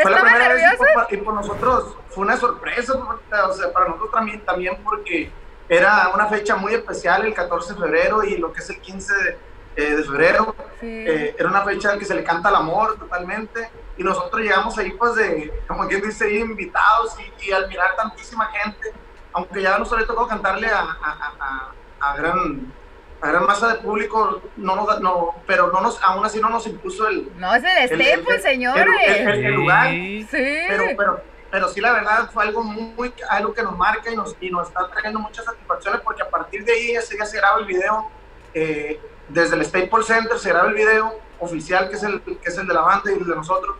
fue 0.02 0.12
la 0.12 0.18
¿Estaban 0.18 0.34
primera 0.34 0.54
vez 0.54 0.74
y 0.74 0.78
por, 0.78 1.14
y 1.14 1.18
por 1.18 1.34
nosotros 1.36 1.98
fue 2.10 2.26
una 2.26 2.36
sorpresa, 2.36 2.94
o 2.94 3.54
sea, 3.54 3.72
para 3.72 3.86
nosotros 3.86 4.12
también, 4.12 4.42
también 4.42 4.84
porque 4.84 5.32
era 5.70 6.10
una 6.14 6.28
fecha 6.28 6.58
muy 6.58 6.74
especial, 6.74 7.26
el 7.26 7.34
14 7.34 7.74
de 7.74 7.80
febrero 7.80 8.24
y 8.24 8.38
lo 8.38 8.52
que 8.52 8.60
es 8.60 8.70
el 8.70 8.82
15 8.82 9.14
de, 9.16 9.38
eh, 9.76 9.96
de 9.96 10.04
febrero, 10.04 10.56
Sí. 10.80 10.88
eh, 11.08 11.36
era 11.40 11.50
una 11.50 11.62
fecha 11.64 11.94
en 11.94 12.00
que 12.00 12.06
se 12.06 12.14
le 12.16 12.24
canta 12.24 12.50
el 12.50 12.56
amor 12.56 12.98
totalmente 13.00 13.70
y 13.98 14.04
nosotros 14.04 14.42
llegamos 14.42 14.78
ahí 14.78 14.92
pues 14.92 15.16
de, 15.16 15.52
como 15.68 15.88
quien 15.88 16.02
dice, 16.02 16.32
invitados 16.36 17.16
y, 17.20 17.48
y 17.48 17.52
al 17.52 17.68
mirar 17.70 17.96
tantísima 17.96 18.46
gente, 18.48 18.92
aunque 19.32 19.62
ya 19.62 19.78
no 19.78 19.98
le 19.98 20.06
tocó 20.06 20.28
cantarle 20.28 20.68
a, 20.68 20.80
a, 20.80 21.34
a- 21.40 21.72
a- 22.02 22.18
gran... 22.18 22.74
A 23.22 23.30
gran 23.30 23.46
masa 23.46 23.70
de 23.70 23.76
público, 23.76 24.42
no 24.58 24.76
nos, 24.76 25.00
no, 25.00 25.34
pero 25.48 25.72
no 25.72 25.80
nos, 25.80 25.98
aún 26.04 26.26
así 26.26 26.42
no 26.42 26.50
nos 26.50 26.68
impuso 26.68 27.08
el, 27.08 27.32
No, 27.40 27.56
es 27.56 27.64
el 27.64 27.94
el- 27.94 28.02
el- 28.02 28.28
el- 28.28 28.42
señores. 28.42 28.86
el- 29.08 29.28
el- 29.30 29.46
el 29.46 29.54
lugar. 29.54 29.88
Sí. 29.92 30.28
Sí. 30.30 30.56
pero, 30.68 30.84
pero, 30.98 31.22
pero 31.50 31.70
sí, 31.70 31.80
la 31.80 31.94
verdad 31.94 32.30
fue 32.34 32.44
algo 32.44 32.62
muy, 32.64 33.14
algo 33.30 33.54
que 33.54 33.64
nos 33.64 33.78
marca 33.78 34.12
y 34.12 34.18
nos, 34.18 34.36
y 34.42 34.50
nos 34.50 34.68
está 34.68 34.90
trayendo 34.90 35.20
muchas 35.22 35.46
satisfacciones 35.46 36.02
porque 36.02 36.22
a 36.22 36.30
partir 36.30 36.66
de 36.66 36.74
ahí 36.74 36.92
ese 36.98 37.16
día 37.16 37.26
se 37.26 37.38
graba 37.38 37.60
el 37.60 37.66
video, 37.66 38.12
eh, 38.54 39.00
desde 39.30 39.56
el 39.56 39.66
Staples 39.66 40.06
Center 40.06 40.38
se 40.38 40.50
graba 40.50 40.68
el 40.70 40.74
video 40.76 41.20
oficial 41.40 41.90
que 41.90 41.96
es 41.96 42.04
el, 42.04 42.22
que 42.22 42.38
es 42.50 42.58
el 42.58 42.68
de 42.68 42.74
la 42.74 42.82
banda 42.82 43.12
y 43.12 43.16
el 43.20 43.26
de 43.28 43.36
nosotros. 43.36 43.76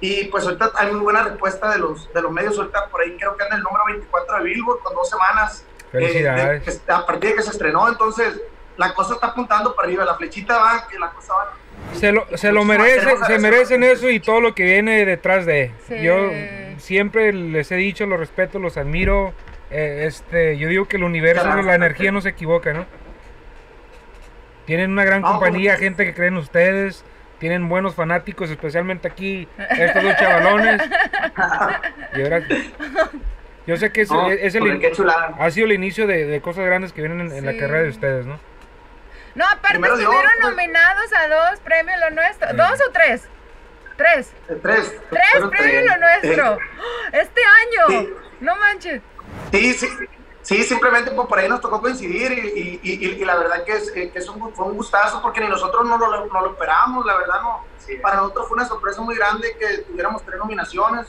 Y 0.00 0.24
pues 0.26 0.44
ahorita 0.44 0.72
hay 0.74 0.90
muy 0.92 1.00
buena 1.00 1.22
respuesta 1.22 1.70
de 1.72 1.78
los, 1.78 2.12
de 2.12 2.20
los 2.20 2.30
medios, 2.32 2.58
ahorita 2.58 2.88
por 2.88 3.00
ahí 3.00 3.16
creo 3.16 3.36
que 3.36 3.44
anda 3.44 3.56
el 3.56 3.62
número 3.62 3.84
24 3.86 4.38
de 4.38 4.44
Billboard 4.44 4.80
con 4.80 4.94
dos 4.94 5.08
semanas. 5.08 5.64
eh, 5.80 5.86
Felicidades. 5.92 6.86
de- 6.86 6.92
a 6.92 7.06
partir 7.06 7.30
de 7.30 7.36
que 7.36 7.42
se 7.42 7.50
estrenó, 7.50 7.88
entonces 7.88 8.40
la 8.76 8.92
cosa 8.92 9.14
está 9.14 9.28
apuntando 9.28 9.74
para 9.74 9.86
arriba, 9.86 10.04
la 10.04 10.16
flechita 10.16 10.58
va, 10.58 10.88
que 10.88 10.98
la 10.98 11.10
cosa 11.10 11.32
va. 11.34 11.52
Se 11.94 12.10
lo, 12.12 12.26
se 12.36 12.50
lo 12.52 12.64
merece, 12.64 13.16
se 13.26 13.38
merecen 13.38 13.84
eso 13.84 14.08
y 14.10 14.18
todo 14.20 14.40
lo 14.40 14.54
que 14.54 14.64
viene 14.64 15.04
detrás 15.06 15.46
de. 15.46 15.72
Sí. 15.88 16.02
Yo 16.02 16.30
siempre 16.78 17.32
les 17.32 17.70
he 17.70 17.76
dicho, 17.76 18.06
los 18.06 18.18
respeto, 18.18 18.58
los 18.58 18.76
admiro. 18.76 19.32
eh, 19.70 20.04
este, 20.06 20.56
yo 20.58 20.68
digo 20.68 20.86
que 20.86 20.96
el 20.98 21.04
universo, 21.04 21.42
Claro. 21.44 21.62
la 21.62 21.74
energía 21.74 22.12
no 22.12 22.20
se 22.20 22.28
equivoca, 22.30 22.72
¿no? 22.72 22.86
Tienen 24.66 24.92
una 24.92 25.04
gran 25.04 25.20
No, 25.22 25.32
compañía, 25.32 25.72
pues- 25.72 25.80
gente 25.82 26.04
que 26.04 26.14
cree 26.14 26.28
en 26.28 26.36
ustedes. 26.36 27.04
Tienen 27.38 27.68
buenos 27.68 27.94
fanáticos, 27.94 28.48
especialmente 28.50 29.08
aquí, 29.08 29.46
estos 29.70 30.02
dos 30.02 30.16
chavalones. 30.16 30.80
Y 32.14 32.22
ahora, 32.22 32.42
yo 33.66 33.76
sé 33.76 33.90
que 33.92 34.02
es, 34.02 34.10
No, 34.10 34.30
es 34.30 34.54
el, 34.54 34.92
chulada. 34.92 35.34
ha 35.38 35.50
sido 35.50 35.66
el 35.66 35.72
inicio 35.72 36.06
de, 36.06 36.24
de 36.26 36.40
cosas 36.40 36.64
grandes 36.64 36.92
que 36.92 37.02
vienen 37.02 37.20
en, 37.20 37.32
en 37.32 37.44
la 37.44 37.52
carrera 37.58 37.82
de 37.82 37.88
ustedes, 37.90 38.24
¿no? 38.24 38.38
No, 39.34 39.44
aparte 39.46 39.70
Primero 39.72 39.94
estuvieron 39.96 40.30
pues. 40.40 40.48
nominados 40.50 41.12
a 41.12 41.28
dos 41.28 41.60
premios 41.60 41.98
lo 41.98 42.10
nuestro. 42.14 42.50
Sí. 42.50 42.56
¿Dos 42.56 42.80
o 42.88 42.92
tres? 42.92 43.28
Tres. 43.96 44.32
Eh, 44.48 44.58
Tres. 44.62 44.94
Tres 45.10 45.48
premios 45.50 45.50
tres. 45.50 45.86
lo 45.86 45.96
nuestro. 45.98 46.58
Este 47.12 47.40
año. 47.42 48.00
Sí. 48.00 48.10
No 48.40 48.56
manches. 48.56 49.02
Sí, 49.52 49.72
sí, 49.74 49.88
sí, 50.44 50.62
simplemente 50.62 51.10
pues, 51.10 51.26
por 51.26 51.38
ahí 51.38 51.48
nos 51.48 51.60
tocó 51.60 51.80
coincidir 51.80 52.32
y, 52.32 52.80
y, 52.82 53.04
y, 53.06 53.24
la 53.24 53.36
verdad 53.36 53.64
que, 53.64 53.72
es, 53.72 53.88
eh, 53.96 54.10
que 54.12 54.18
es 54.18 54.28
un, 54.28 54.54
fue 54.54 54.66
un 54.66 54.76
gustazo 54.76 55.20
porque 55.20 55.40
ni 55.40 55.48
nosotros 55.48 55.84
no 55.84 55.98
lo, 55.98 56.26
no 56.26 56.40
lo 56.40 56.50
esperábamos, 56.50 57.04
la 57.04 57.16
verdad 57.16 57.42
no. 57.42 57.64
Para 58.00 58.16
nosotros 58.16 58.48
fue 58.48 58.56
una 58.56 58.66
sorpresa 58.66 59.02
muy 59.02 59.16
grande 59.16 59.56
que 59.58 59.78
tuviéramos 59.78 60.22
tres 60.22 60.38
nominaciones. 60.38 61.06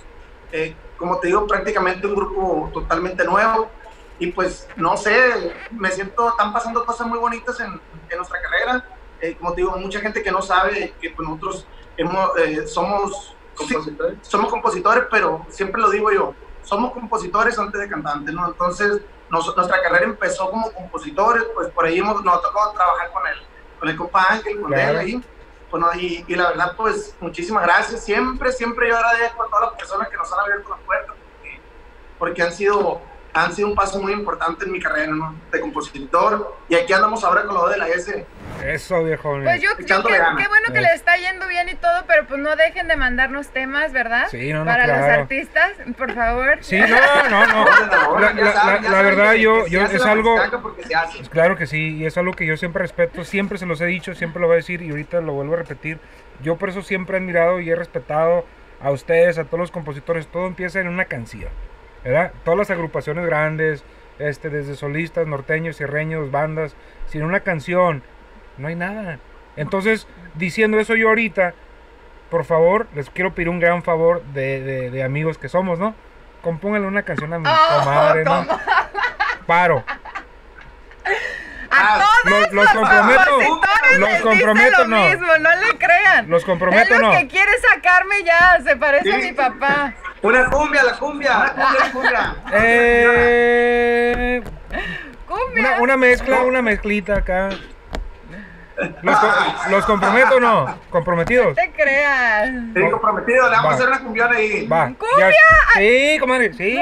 Eh, 0.52 0.76
como 0.98 1.20
te 1.20 1.28
digo, 1.28 1.46
prácticamente 1.46 2.08
un 2.08 2.16
grupo 2.16 2.70
totalmente 2.74 3.24
nuevo. 3.24 3.70
Y 4.18 4.28
pues, 4.28 4.68
no 4.78 4.96
sé, 4.98 5.54
me 5.72 5.92
siento, 5.92 6.30
están 6.30 6.54
pasando 6.54 6.86
cosas 6.86 7.06
muy 7.08 7.20
bonitas 7.20 7.60
en, 7.60 7.80
en 8.10 8.18
nuestra 8.18 8.42
carrera. 8.42 8.86
Eh, 9.22 9.36
como 9.36 9.52
te 9.52 9.62
digo, 9.62 9.76
mucha 9.78 10.00
gente 10.00 10.24
que 10.24 10.32
no 10.32 10.42
sabe 10.42 10.94
que 11.00 11.10
pues, 11.12 11.28
nosotros 11.28 11.68
hemos, 11.98 12.32
somos 12.66 13.36
compositores. 13.56 14.18
somos 14.22 14.50
compositores, 14.50 15.06
pero 15.10 15.46
siempre 15.50 15.82
lo 15.82 15.90
digo 15.90 16.12
yo, 16.12 16.34
somos 16.66 16.92
compositores 16.94 17.58
antes 17.58 17.80
de 17.80 17.90
cantantes, 17.90 18.34
¿no? 18.34 18.48
Entonces, 18.48 19.02
nuestra 19.30 19.82
carrera 19.82 20.06
empezó 20.06 20.50
como 20.50 20.72
compositores, 20.72 21.44
pues 21.54 21.70
por 21.70 21.86
ahí 21.86 22.00
hemos, 22.00 22.24
nos 22.24 22.42
tocó 22.42 22.72
trabajar 22.74 23.12
con 23.12 23.28
él, 23.28 23.38
con 23.80 23.90
el 23.90 23.96
compa 23.96 24.26
Ángel, 24.30 24.62
con 24.62 24.74
él 24.74 24.98
ahí. 24.98 25.24
Bueno, 25.72 25.88
y, 25.96 26.24
y, 26.28 26.36
la 26.36 26.50
verdad, 26.50 26.74
pues 26.78 27.16
muchísimas 27.20 27.64
gracias. 27.64 28.04
Siempre, 28.04 28.52
siempre 28.52 28.88
yo 28.88 28.96
agradezco 28.96 29.44
a 29.44 29.48
todas 29.48 29.62
las 29.62 29.74
personas 29.74 30.10
que 30.10 30.18
nos 30.18 30.32
han 30.32 30.40
abierto 30.40 30.70
las 30.70 30.80
puertas, 30.82 31.16
porque, 31.34 31.60
porque 32.18 32.42
han 32.44 32.54
sido 32.54 33.02
han 33.36 33.54
sido 33.54 33.68
un 33.68 33.76
paso 33.76 34.02
muy 34.02 34.14
importante 34.14 34.64
en 34.64 34.72
mi 34.72 34.80
carrera, 34.80 35.12
¿no? 35.12 35.36
De 35.52 35.60
compositor. 35.60 36.56
Y 36.70 36.76
aquí 36.76 36.94
andamos 36.94 37.22
ahora 37.26 37.44
con 37.44 37.56
lo 37.56 37.68
de 37.68 37.78
la 37.78 37.90
S. 37.90 38.26
Eso, 38.64 39.04
viejo. 39.04 39.38
Pues 39.44 39.62
yo, 39.62 39.72
yo 39.78 40.04
qué, 40.04 40.14
qué, 40.38 40.48
bueno 40.48 40.72
que 40.72 40.80
le 40.80 40.94
está 40.94 41.18
yendo 41.18 41.46
bien 41.46 41.68
y 41.68 41.76
todo, 41.76 42.06
pero 42.08 42.26
pues 42.26 42.40
no 42.40 42.56
dejen 42.56 42.88
de 42.88 42.96
mandarnos 42.96 43.50
temas, 43.50 43.92
¿verdad? 43.92 44.30
Sí, 44.32 44.54
no, 44.54 44.60
no, 44.60 44.66
Para 44.66 44.88
los 44.88 45.06
artistas, 45.06 45.74
por 45.98 46.14
favor. 46.14 46.60
Sí, 46.62 46.80
no, 46.80 46.88
no, 47.30 47.46
no. 47.46 48.20
la, 48.20 48.32
la, 48.32 48.82
la, 48.90 49.02
verdad, 49.02 49.34
yo, 49.34 49.68
yo 49.68 49.82
es 49.82 50.06
algo... 50.06 50.38
Claro 51.30 51.58
que 51.58 51.68
sí, 51.68 51.98
y 51.98 52.06
es 52.06 52.18
algo 52.18 52.32
que 52.32 52.46
yo 52.46 52.56
siempre 52.56 52.84
respeto, 52.84 53.26
siempre 53.26 53.58
se 53.58 53.66
los 53.66 53.82
he 53.82 53.86
dicho, 53.86 54.16
siempre 54.16 54.40
lo 54.40 54.48
voy 54.48 54.54
a 54.54 54.58
decir 54.58 54.82
y 54.82 54.92
ahorita 54.92 55.20
lo 55.20 55.34
vuelvo 55.34 55.56
a 55.56 55.58
repetir. 55.58 56.00
Yo 56.42 56.56
por 56.56 56.70
eso 56.70 56.82
siempre 56.82 57.18
he 57.18 57.20
admirado 57.20 57.60
y 57.60 57.70
he 57.70 57.76
respetado 57.76 58.46
a 58.82 58.92
ustedes, 58.92 59.38
a 59.38 59.44
todos 59.44 59.60
los 59.60 59.72
compositores. 59.72 60.28
Todo 60.28 60.48
empieza 60.48 60.80
en 60.80 60.88
una 60.88 61.04
canción. 61.04 61.50
¿Verdad? 62.06 62.32
Todas 62.44 62.58
las 62.58 62.70
agrupaciones 62.70 63.26
grandes, 63.26 63.84
este, 64.20 64.50
desde 64.50 64.76
solistas, 64.76 65.28
norteños, 65.28 65.76
sierreños, 65.76 66.32
bandas, 66.32 66.76
sin 67.08 67.24
una 67.24 67.42
canción, 67.42 68.04
no 68.58 68.68
hay 68.68 68.76
nada. 68.76 69.20
Entonces, 69.58 70.08
diciendo 70.36 70.80
eso 70.80 70.96
yo 70.96 71.10
ahorita, 71.10 71.54
por 72.30 72.46
favor, 72.46 72.88
les 72.94 73.10
quiero 73.10 73.34
pedir 73.34 73.50
un 73.50 73.60
gran 73.60 73.84
favor 73.84 74.24
de, 74.34 74.90
de, 74.92 75.04
amigos 75.04 75.38
que 75.38 75.50
somos, 75.50 75.80
¿no? 75.80 75.96
Compónganle 76.42 76.88
una 76.88 77.04
canción 77.04 77.34
a 77.34 77.40
mi 77.40 77.46
oh, 77.48 77.80
comadre, 77.80 78.24
¿no? 78.24 78.46
Paro. 79.48 79.84
A 81.72 81.96
ah, 81.96 82.00
todos 82.24 82.54
los, 82.54 82.70
comprometo, 82.70 83.60
los 83.98 84.22
comprometo, 84.22 84.88
no. 84.88 85.10
Mismo, 85.10 85.38
no 85.40 85.56
le 85.56 85.78
crean. 85.78 86.30
Los 86.30 86.46
comprometo, 86.46 86.94
es 86.94 87.02
lo 87.02 87.12
no. 87.12 87.12
que 87.18 87.28
quiere 87.28 87.52
sacarme 87.70 88.24
ya, 88.24 88.60
se 88.64 88.76
parece 88.76 89.14
a 89.14 89.18
mi 89.18 89.34
papá. 89.34 89.94
Una 90.22 90.50
cumbia, 90.50 90.84
la 90.84 90.98
cumbia, 90.98 91.38
una 91.38 91.54
cumbia, 91.54 91.92
cumbia. 91.92 92.36
Eh, 92.54 94.42
cumbia. 95.28 95.78
Una, 95.80 95.98
mezcla, 95.98 96.42
una 96.42 96.62
mezclita 96.62 97.18
acá. 97.18 97.50
¿Los, 99.02 99.18
¿Los, 99.70 99.86
comprometo 99.86 100.36
o 100.36 100.40
no? 100.40 100.80
¿Comprometidos? 100.90 101.48
No 101.48 101.54
te 101.56 101.72
creas. 101.72 102.50
Sí, 102.74 102.90
comprometido. 102.92 103.50
Le 103.50 103.56
vamos 103.56 103.72
a 103.72 103.76
hacer 103.76 103.88
una 103.88 104.00
cumbión 104.00 104.34
ahí. 104.34 104.68
Va. 104.68 104.92
¿Cumbia? 104.98 105.32
Sí, 105.76 106.18
comadre, 106.20 106.54
sí. 106.54 106.80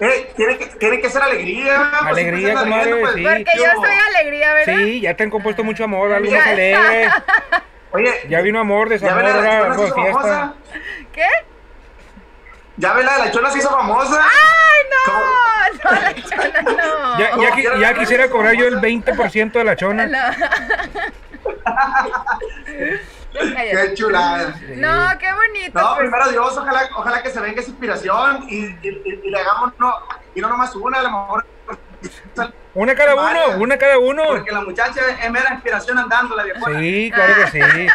Eh, 0.00 0.32
tiene, 0.36 0.58
que, 0.58 0.66
tiene 0.66 1.00
que 1.00 1.08
ser 1.08 1.22
alegría. 1.22 1.90
Pues, 2.00 2.12
alegría, 2.12 2.54
comadre, 2.54 2.96
pues. 2.96 3.14
sí. 3.14 3.22
Porque 3.22 3.44
yo 3.56 3.80
soy 3.80 3.96
alegría, 4.16 4.54
¿verdad? 4.54 4.76
Sí, 4.76 5.00
ya 5.00 5.14
te 5.14 5.22
han 5.22 5.30
compuesto 5.30 5.62
mucho 5.62 5.84
amor, 5.84 6.12
algo 6.12 6.30
más 6.30 6.46
alegre. 6.46 7.08
Oye. 7.92 8.12
Ya 8.28 8.40
vino 8.40 8.58
amor, 8.58 8.88
desamor, 8.88 9.24
algo 9.24 9.84
de 9.84 9.92
fiesta. 9.92 10.54
¿Qué? 11.12 11.26
Ya 12.76 12.92
ve 12.92 13.04
la 13.04 13.12
de 13.14 13.18
la 13.26 13.30
chona 13.30 13.50
se 13.50 13.58
hizo 13.58 13.70
famosa. 13.70 14.20
¡Ay, 14.20 14.82
no! 14.90 15.12
No, 15.84 16.00
la 16.00 16.14
chona 16.14 16.62
no. 16.62 17.18
Ya, 17.18 17.78
ya, 17.78 17.94
quisiera 17.94 18.28
cobrar 18.28 18.54
yo 18.54 18.66
el 18.66 18.80
20% 18.80 19.52
de 19.52 19.64
la 19.64 19.76
chona. 19.76 20.08
qué 23.32 23.94
chulada. 23.94 24.54
No, 24.76 25.18
qué 25.18 25.32
bonito. 25.32 25.80
No, 25.80 25.94
pues. 25.94 25.98
primero 26.00 26.28
Dios, 26.30 26.56
ojalá, 26.56 26.88
ojalá 26.96 27.22
que 27.22 27.30
se 27.30 27.40
venga 27.40 27.60
esa 27.60 27.70
inspiración 27.70 28.46
y, 28.48 28.76
y, 28.82 29.30
le 29.30 29.38
hagamos, 29.38 29.72
no, 29.78 29.94
y 30.34 30.40
no 30.40 30.48
nomás 30.48 30.74
una, 30.74 30.98
a 30.98 31.02
lo 31.02 31.10
mejor. 31.10 31.46
Una 32.74 32.92
cada 32.96 33.14
uno, 33.14 33.62
una 33.62 33.78
cada 33.78 33.98
uno. 34.00 34.24
Porque 34.26 34.50
la 34.50 34.62
muchacha 34.62 35.00
es 35.22 35.30
mera 35.30 35.54
inspiración 35.54 35.96
andando, 35.96 36.34
la 36.34 36.42
viejona. 36.42 36.80
Sí, 36.80 37.12
claro 37.14 37.34
que 37.36 37.50
sí. 37.52 37.86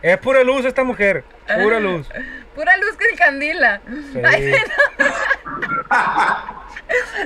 Es 0.00 0.16
pura 0.18 0.44
luz 0.44 0.64
esta 0.64 0.84
mujer, 0.84 1.24
pura 1.60 1.80
luz. 1.80 2.08
Pura 2.58 2.76
luz 2.78 2.96
que 2.96 3.14
candila. 3.16 3.80
Sí. 3.86 4.20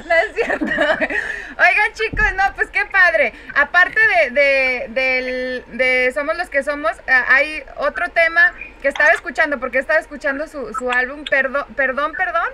no. 0.04 0.14
es 0.14 0.34
cierto. 0.34 0.66
Oigan, 0.66 1.92
chicos, 1.94 2.34
no, 2.36 2.42
pues 2.54 2.68
qué 2.68 2.84
padre. 2.84 3.32
Aparte 3.54 3.98
de, 4.30 4.88
de, 4.90 5.64
de 5.68 6.12
Somos 6.12 6.36
los 6.36 6.50
que 6.50 6.62
somos, 6.62 6.92
ah, 7.08 7.24
hay 7.30 7.64
otro 7.78 8.10
tema 8.10 8.52
que 8.82 8.88
estaba 8.88 9.12
escuchando, 9.12 9.58
porque 9.58 9.78
estaba 9.78 10.00
escuchando 10.00 10.46
su, 10.46 10.74
su 10.74 10.90
álbum, 10.90 11.24
Perdón, 11.24 11.64
Perdón, 11.76 12.12
Perdón. 12.12 12.48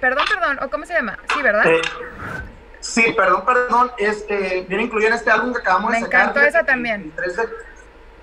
Perdón, 0.00 0.24
Perdón, 0.32 0.58
¿o 0.62 0.70
cómo 0.70 0.86
se 0.86 0.94
llama? 0.94 1.18
Sí, 1.34 1.42
¿verdad? 1.42 1.66
Eh, 1.66 1.82
sí, 2.80 3.12
Perdón, 3.14 3.44
Perdón, 3.44 3.92
es, 3.98 4.24
eh, 4.30 4.64
viene 4.66 4.84
incluido 4.84 5.08
en 5.08 5.16
este 5.16 5.30
álbum 5.30 5.52
que 5.52 5.60
acabamos 5.60 5.92
de 5.92 6.00
sacar. 6.00 6.18
Me 6.18 6.30
encantó 6.30 6.48
esa 6.48 6.64
también. 6.64 7.02
El 7.02 7.12
3, 7.12 7.36
de, 7.36 7.48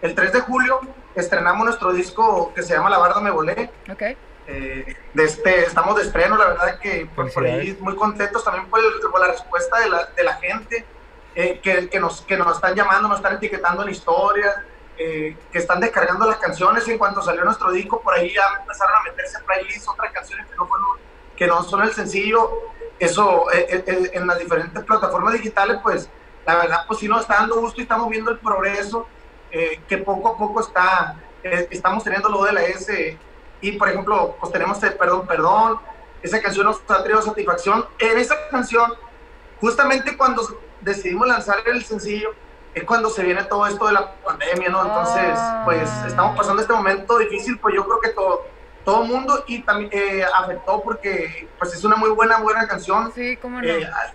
el 0.02 0.16
3 0.16 0.34
de 0.34 0.40
julio 0.40 0.82
estrenamos 1.20 1.66
nuestro 1.66 1.92
disco 1.94 2.54
que 2.54 2.64
se 2.64 2.74
llama 2.74 2.90
La 2.90 2.98
Barda 2.98 3.22
Me 3.22 3.32
Volé. 3.32 3.70
Ok. 3.92 4.04
Eh, 4.52 4.96
de 5.14 5.24
este, 5.24 5.66
estamos 5.66 5.96
de 5.96 6.04
estreno, 6.04 6.36
la 6.36 6.48
verdad 6.48 6.80
que 6.80 7.08
por, 7.16 7.32
por 7.32 7.46
ahí 7.46 7.78
muy 7.80 7.96
contentos 7.96 8.44
también 8.44 8.68
por, 8.68 8.82
la 9.20 9.28
respuesta 9.28 9.80
de 9.80 9.90
la, 9.90 10.06
de 10.06 10.24
la 10.24 10.34
gente 10.36 10.86
eh, 11.36 11.60
que, 11.62 11.88
que, 11.88 12.00
nos, 12.00 12.22
que 12.22 12.36
nos 12.36 12.56
están 12.56 12.74
llamando, 12.74 13.08
nos 13.08 13.18
están 13.18 13.36
etiquetando 13.36 13.84
en 13.84 13.90
historias, 13.90 14.56
eh, 14.98 15.38
que 15.52 15.58
están 15.60 15.80
descargando 15.80 16.28
las 16.28 16.38
canciones 16.38 16.88
en 16.88 16.98
cuanto 16.98 17.22
salió 17.22 17.46
nuestro 17.46 17.72
disco, 17.72 18.02
por 18.02 18.16
ahí 18.16 18.34
ya 18.34 18.42
empezaron 18.60 18.96
a 18.96 19.04
meterse 19.04 19.38
playlists, 19.46 19.88
otras 19.88 20.12
canciones 20.12 20.48
que 20.48 20.56
no, 20.56 20.66
fueron, 20.66 20.88
que 21.36 21.46
no 21.46 21.62
son 21.62 21.84
el 21.84 21.94
sencillo. 21.94 22.50
Eso 22.98 23.46
en 23.54 24.28
las 24.28 24.40
diferentes 24.40 24.84
plataformas 24.84 25.34
digitales, 25.34 25.78
pues 25.82 26.10
la 26.46 26.56
verdad, 26.56 26.86
pues 26.88 27.00
sí 27.00 27.08
nos 27.08 27.22
está 27.22 27.36
dando 27.36 27.62
gusto 27.62 27.80
y 27.80 27.84
estamos 27.84 28.10
viendo 28.10 28.32
el 28.32 28.40
progreso 28.40 29.08
eh, 29.52 29.82
que 29.88 29.98
poco 29.98 30.30
a 30.30 30.38
poco 30.38 30.62
está, 30.62 31.16
eh, 31.44 31.68
estamos 31.72 32.04
teniendo 32.04 32.30
lo 32.30 32.44
de 32.44 32.54
la 32.54 32.64
S. 32.64 33.18
Y 33.62 33.72
por 33.74 33.90
ejemplo, 33.90 34.36
pues 34.40 34.52
tenemos 34.52 34.78
Perdón, 34.80 35.28
Perdón, 35.28 35.80
esa 36.22 36.42
canción 36.42 36.66
nos 36.66 36.82
ha 36.88 37.04
traído 37.04 37.22
satisfacción. 37.22 37.86
En 38.00 38.18
esa 38.18 38.36
canción, 38.50 38.94
justamente 39.60 40.18
cuando 40.18 40.44
decidimos 40.82 41.28
lanzar 41.28 41.58
el 41.66 41.84
sencillo, 41.84 42.32
es 42.74 42.84
cuando 42.84 43.10
se 43.10 43.24
viene 43.24 43.44
todo 43.44 43.66
esto 43.68 43.88
de 43.88 43.94
la 43.94 44.14
pandemia, 44.24 44.70
¿no? 44.70 44.82
Entonces, 44.82 45.38
pues 45.66 45.90
ah. 45.90 46.06
estamos 46.08 46.38
pasando 46.38 46.62
este 46.62 46.74
momento 46.74 47.18
difícil, 47.18 47.58
pues 47.60 47.76
yo 47.76 47.86
creo 47.86 48.00
que 48.00 48.10
todo, 48.10 48.46
todo 48.90 49.04
mundo 49.06 49.44
y 49.48 49.60
también 49.60 49.92
eh, 49.94 50.24
afectó 50.36 50.82
porque 50.82 51.48
pues 51.60 51.74
es 51.74 51.84
una 51.84 51.96
muy 51.96 52.10
buena, 52.10 52.40
buena 52.40 52.68
canción. 52.68 53.12
Sí, 53.14 53.38
cómo 53.38 53.62
no. 53.62 53.68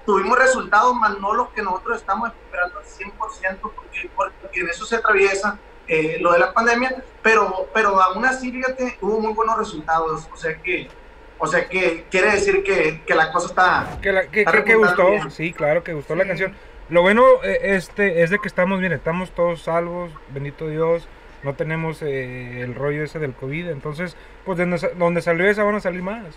tuvimos 0.04 0.36
resultados, 0.36 0.94
más 0.96 1.18
no 1.20 1.32
los 1.32 1.50
que 1.50 1.62
nosotros 1.62 2.00
estamos 2.00 2.30
esperando 2.30 2.78
al 2.78 2.84
100% 2.84 3.58
porque, 3.60 4.10
porque 4.16 4.60
en 4.60 4.68
eso 4.68 4.84
se 4.84 4.96
atraviesa 4.96 5.58
eh, 5.86 6.18
lo 6.20 6.32
de 6.32 6.40
la 6.40 6.52
pandemia, 6.52 7.04
pero, 7.22 7.68
pero 7.72 8.00
aún 8.00 8.24
así, 8.24 8.50
fíjate, 8.50 8.98
hubo 9.00 9.20
muy 9.20 9.32
buenos 9.32 9.58
resultados, 9.58 10.28
o 10.32 10.36
sea 10.36 10.56
que... 10.56 10.88
O 11.36 11.48
sea 11.48 11.68
que 11.68 12.06
quiere 12.10 12.30
decir 12.30 12.62
que, 12.62 13.02
que 13.04 13.14
la 13.14 13.32
cosa 13.32 13.48
está... 13.48 13.98
Que, 14.00 14.12
la, 14.12 14.28
que, 14.28 14.44
que, 14.44 14.74
gustó, 14.76 15.30
sí, 15.30 15.52
claro, 15.52 15.82
que 15.82 15.92
gustó 15.92 16.14
la 16.14 16.26
canción. 16.26 16.54
Lo 16.88 17.02
bueno 17.02 17.24
eh, 17.42 17.58
este, 17.74 18.22
es 18.22 18.30
de 18.30 18.38
que 18.38 18.46
estamos 18.46 18.78
bien, 18.78 18.92
estamos 18.92 19.32
todos 19.32 19.62
salvos, 19.62 20.12
bendito 20.32 20.68
Dios 20.68 21.08
no 21.44 21.54
tenemos 21.54 22.00
eh, 22.02 22.62
el 22.62 22.74
rollo 22.74 23.04
ese 23.04 23.18
del 23.18 23.34
COVID, 23.34 23.68
entonces, 23.68 24.16
pues 24.44 24.58
de 24.58 24.92
donde 24.96 25.22
salió 25.22 25.46
esa 25.46 25.62
van 25.62 25.76
a 25.76 25.80
salir 25.80 26.02
más. 26.02 26.34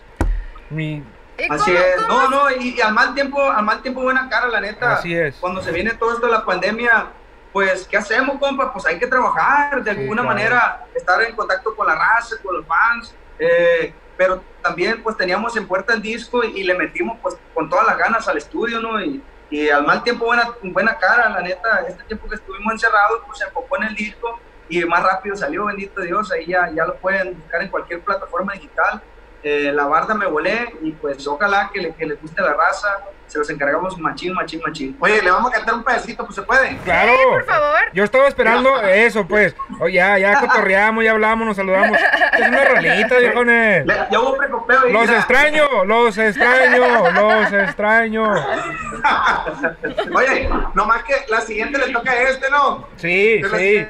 Mi... 0.69 1.03
Así 1.49 1.71
es, 1.71 2.07
no, 2.07 2.29
no, 2.29 2.49
y, 2.51 2.81
al 2.81 2.93
mal 2.93 3.13
tiempo, 3.13 3.41
al 3.41 3.63
mal 3.63 3.81
tiempo 3.81 4.01
buena 4.01 4.27
cara, 4.27 4.47
la 4.47 4.59
neta. 4.59 4.95
Así 4.95 5.15
es. 5.15 5.35
Cuando 5.35 5.61
se 5.61 5.71
viene 5.71 5.93
todo 5.93 6.13
esto 6.13 6.25
de 6.25 6.31
la 6.31 6.43
pandemia, 6.43 7.07
pues, 7.53 7.87
¿qué 7.87 7.97
hacemos, 7.97 8.39
compa? 8.39 8.73
Pues 8.73 8.85
hay 8.87 8.97
que 8.97 9.05
trabajar, 9.05 9.83
de 9.83 9.91
alguna 9.91 10.23
manera, 10.23 10.85
estar 10.95 11.21
en 11.21 11.35
contacto 11.35 11.75
con 11.75 11.85
la 11.85 11.95
raza, 11.95 12.37
con 12.43 12.57
los 12.57 12.65
fans, 12.65 13.15
eh, 13.37 13.93
pero 14.17 14.43
también, 14.63 15.03
pues, 15.03 15.15
teníamos 15.15 15.55
en 15.55 15.67
puerta 15.67 15.93
el 15.93 16.01
disco 16.01 16.43
y, 16.43 16.63
le 16.63 16.73
metimos, 16.73 17.17
pues, 17.21 17.37
con 17.53 17.69
todas 17.69 17.85
las 17.85 17.99
ganas 17.99 18.27
al 18.27 18.37
estudio, 18.37 18.81
¿no? 18.81 18.99
Y, 18.99 19.23
y 19.51 19.69
al 19.69 19.85
mal 19.85 20.03
tiempo 20.03 20.25
buena, 20.25 20.49
buena 20.63 20.97
cara, 20.97 21.29
la 21.29 21.41
neta, 21.41 21.85
este 21.87 22.03
tiempo 22.05 22.27
que 22.27 22.35
estuvimos 22.35 22.73
encerrados, 22.73 23.21
pues 23.27 23.37
se 23.37 23.45
enfocó 23.45 23.77
en 23.77 23.83
el 23.83 23.95
disco 23.95 24.39
y 24.69 24.83
más 24.85 25.03
rápido 25.03 25.35
salió, 25.35 25.65
bendito 25.65 26.01
Dios, 26.01 26.31
ahí 26.31 26.45
ya, 26.47 26.69
ya 26.75 26.85
lo 26.85 26.95
pueden 26.97 27.35
buscar 27.39 27.61
en 27.61 27.69
cualquier 27.69 28.01
plataforma 28.01 28.53
digital. 28.53 29.01
eh, 29.43 29.71
la 29.73 29.85
barda 29.85 30.13
me 30.15 30.25
volé 30.25 30.73
y 30.81 30.91
pues 30.91 31.25
ojalá 31.27 31.69
que, 31.73 31.79
le, 31.79 31.93
que 31.93 32.05
les 32.05 32.19
guste 32.21 32.41
la 32.41 32.53
raza. 32.53 32.87
Se 33.27 33.37
los 33.37 33.49
encargamos 33.49 33.97
machín, 33.97 34.33
machín, 34.33 34.61
machín. 34.65 34.97
Oye, 35.01 35.21
le 35.21 35.29
vamos 35.29 35.51
a 35.51 35.57
cantar 35.57 35.75
un 35.75 35.83
pedacito, 35.83 36.23
pues 36.23 36.35
se 36.35 36.41
puede. 36.43 36.77
Claro. 36.77 37.11
Sí, 37.11 37.23
por 37.29 37.45
favor. 37.45 37.79
Yo 37.93 38.03
estaba 38.05 38.27
esperando 38.29 38.81
eso, 38.83 39.27
pues. 39.27 39.53
Oye, 39.81 39.95
ya, 39.95 40.17
ya 40.17 40.39
cotorreamos, 40.39 41.03
ya 41.03 41.11
hablamos, 41.11 41.45
nos 41.45 41.57
saludamos. 41.57 41.97
Es 42.33 42.47
una 42.47 42.63
rolita, 42.65 43.17
viejones. 43.19 43.85
Ya 43.85 44.19
hubo 44.19 44.37
precopeo 44.37 44.87
y 44.87 44.93
Los 44.93 45.01
mira, 45.07 45.17
extraño, 45.17 45.83
los 45.85 46.17
extraño, 46.17 47.11
los 47.11 47.51
extraño. 47.53 48.33
Oye, 50.15 50.49
nomás 50.73 51.03
que 51.03 51.13
la 51.29 51.41
siguiente 51.41 51.77
le 51.77 51.91
toca 51.93 52.11
a 52.11 52.21
este, 52.23 52.49
¿no? 52.49 52.87
Sí, 52.97 53.41
sí. 53.55 53.87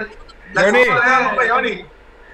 Johnny. 0.55 0.85
compa 0.85 1.43
Johnny. 1.49 1.85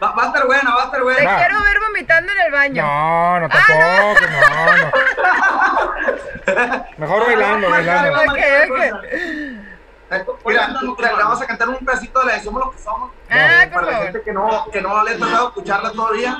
Va, 0.02 0.12
va 0.12 0.24
a 0.24 0.28
estar 0.28 0.46
buena, 0.46 0.76
va 0.76 0.82
a 0.82 0.86
estar 0.86 1.00
Te 1.00 1.04
buena. 1.04 1.32
Va. 1.32 1.38
quiero 1.38 1.64
ver 1.64 1.80
vomitando 1.80 2.32
en 2.32 2.40
el 2.40 2.52
baño. 2.52 2.84
No, 2.84 3.40
no 3.42 3.50
tampoco, 3.50 4.26
no, 4.32 4.78
no. 4.78 4.92
Mejor 6.98 7.26
bailando, 7.26 7.70
bailando. 7.70 8.20
Ok, 8.20 8.28
ok. 8.70 9.04
Eh, 10.12 10.24
Mira, 10.46 10.68
mira, 10.68 11.12
le 11.14 11.24
vamos 11.24 11.42
a 11.42 11.48
cantar 11.48 11.70
un 11.70 11.78
pedacito 11.78 12.20
de 12.20 12.26
la 12.28 12.34
de 12.34 12.42
Somos 12.42 12.66
lo 12.66 12.72
que 12.72 12.78
somos. 12.78 13.12
Ah, 13.32 13.62
por 13.64 13.72
para 13.74 13.86
la 13.86 13.92
favor. 13.94 14.04
gente 14.04 14.22
que 14.22 14.32
no, 14.34 14.66
que 14.72 14.82
no 14.82 15.04
le 15.04 15.12
ha 15.12 15.18
tocado 15.18 15.48
escucharla 15.48 15.92
todavía, 15.92 16.38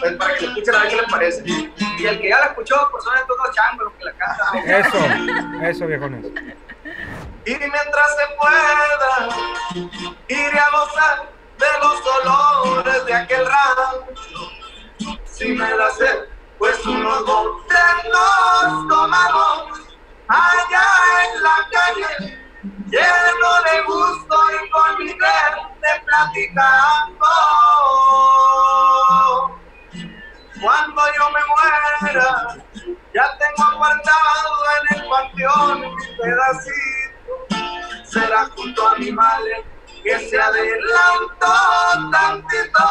pues 0.00 0.12
para 0.14 0.34
que 0.36 0.46
la 0.46 0.52
escuchen 0.52 0.74
a 0.74 0.78
ver 0.78 0.88
qué 0.88 0.96
les 0.96 1.10
parece. 1.10 1.42
Y 1.44 2.06
el 2.06 2.20
que 2.20 2.28
ya 2.30 2.38
la 2.38 2.46
escuchó, 2.46 2.88
pues 2.90 3.04
son 3.04 3.14
estos 3.18 3.36
dos 3.36 3.50
changos 3.54 3.84
los 3.84 3.92
que 3.94 4.04
la 4.04 4.12
cantan. 4.12 4.58
Eso, 4.70 4.98
eso, 5.66 5.86
viejones. 5.86 6.24
Y 7.46 7.54
mientras 7.56 8.16
se 8.16 8.26
pueda, 8.40 9.28
iré 10.28 10.58
a 10.58 10.70
gozar 10.70 11.30
de 11.58 11.66
los 11.80 12.00
olores 12.24 13.04
de 13.04 13.14
aquel 13.14 13.46
rancho. 13.46 14.50
Si 15.26 15.48
me 15.48 15.76
la 15.76 15.90
sé, 15.90 16.28
pues 16.58 16.84
unos 16.86 17.26
botes 17.26 17.78
nos 18.10 18.88
tomamos 18.88 19.80
allá 20.28 20.86
en 21.22 21.42
la 21.42 21.68
calle, 21.70 22.38
lleno 22.88 23.62
de 23.64 23.82
gusto 23.82 24.36
y 24.52 24.70
con 24.70 24.98
mi 24.98 25.08
gente 25.08 25.88
platicando. 26.06 27.26
Cuando 30.62 31.02
yo 31.14 31.30
me 31.30 31.40
muera, 31.44 32.64
ya 33.12 33.38
tengo 33.38 33.76
guardado 33.76 34.50
en 34.80 34.96
el 34.96 35.08
panteón 35.10 35.80
mi 35.80 36.16
pedacito. 36.16 37.03
Será 38.04 38.46
junto 38.56 38.88
a 38.88 38.96
mi 38.96 39.10
madre 39.12 39.64
que 40.04 40.18
se 40.28 40.40
adelantó 40.40 41.54
tantito 42.12 42.84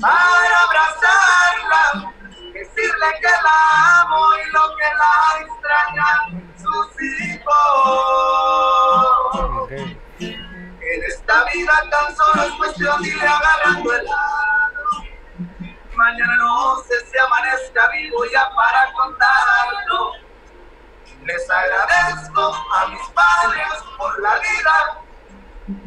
para 0.00 0.60
abrazarla, 0.60 2.12
decirle 2.52 3.06
que 3.20 3.28
la 3.28 4.00
amo 4.02 4.20
y 4.36 4.44
lo 4.52 4.64
que 4.76 4.88
la 5.00 5.14
extrañan 5.40 6.20
sus 6.56 6.88
hijos. 7.30 7.52
En 10.20 11.00
esta 11.08 11.44
vida 11.44 11.76
tan 11.90 12.08
solo 12.14 12.42
es 12.42 12.52
cuestión 12.52 13.02
de 13.02 13.08
irle 13.08 13.26
agarrando 13.26 13.94
el 13.94 14.04
lado. 14.04 14.82
Mañana 15.94 16.36
no 16.36 16.76
sé 16.82 16.94
si 17.06 17.18
amanezca 17.18 17.88
vivo 17.88 18.24
ya 18.32 18.50
para 18.54 18.92
contarlo. 18.92 20.12
Les 21.24 21.50
agradezco 21.50 22.54
a 22.74 22.88
mis 22.88 23.08
padres 23.10 23.84
por 23.96 24.20
la 24.20 24.38
vida. 24.38 24.98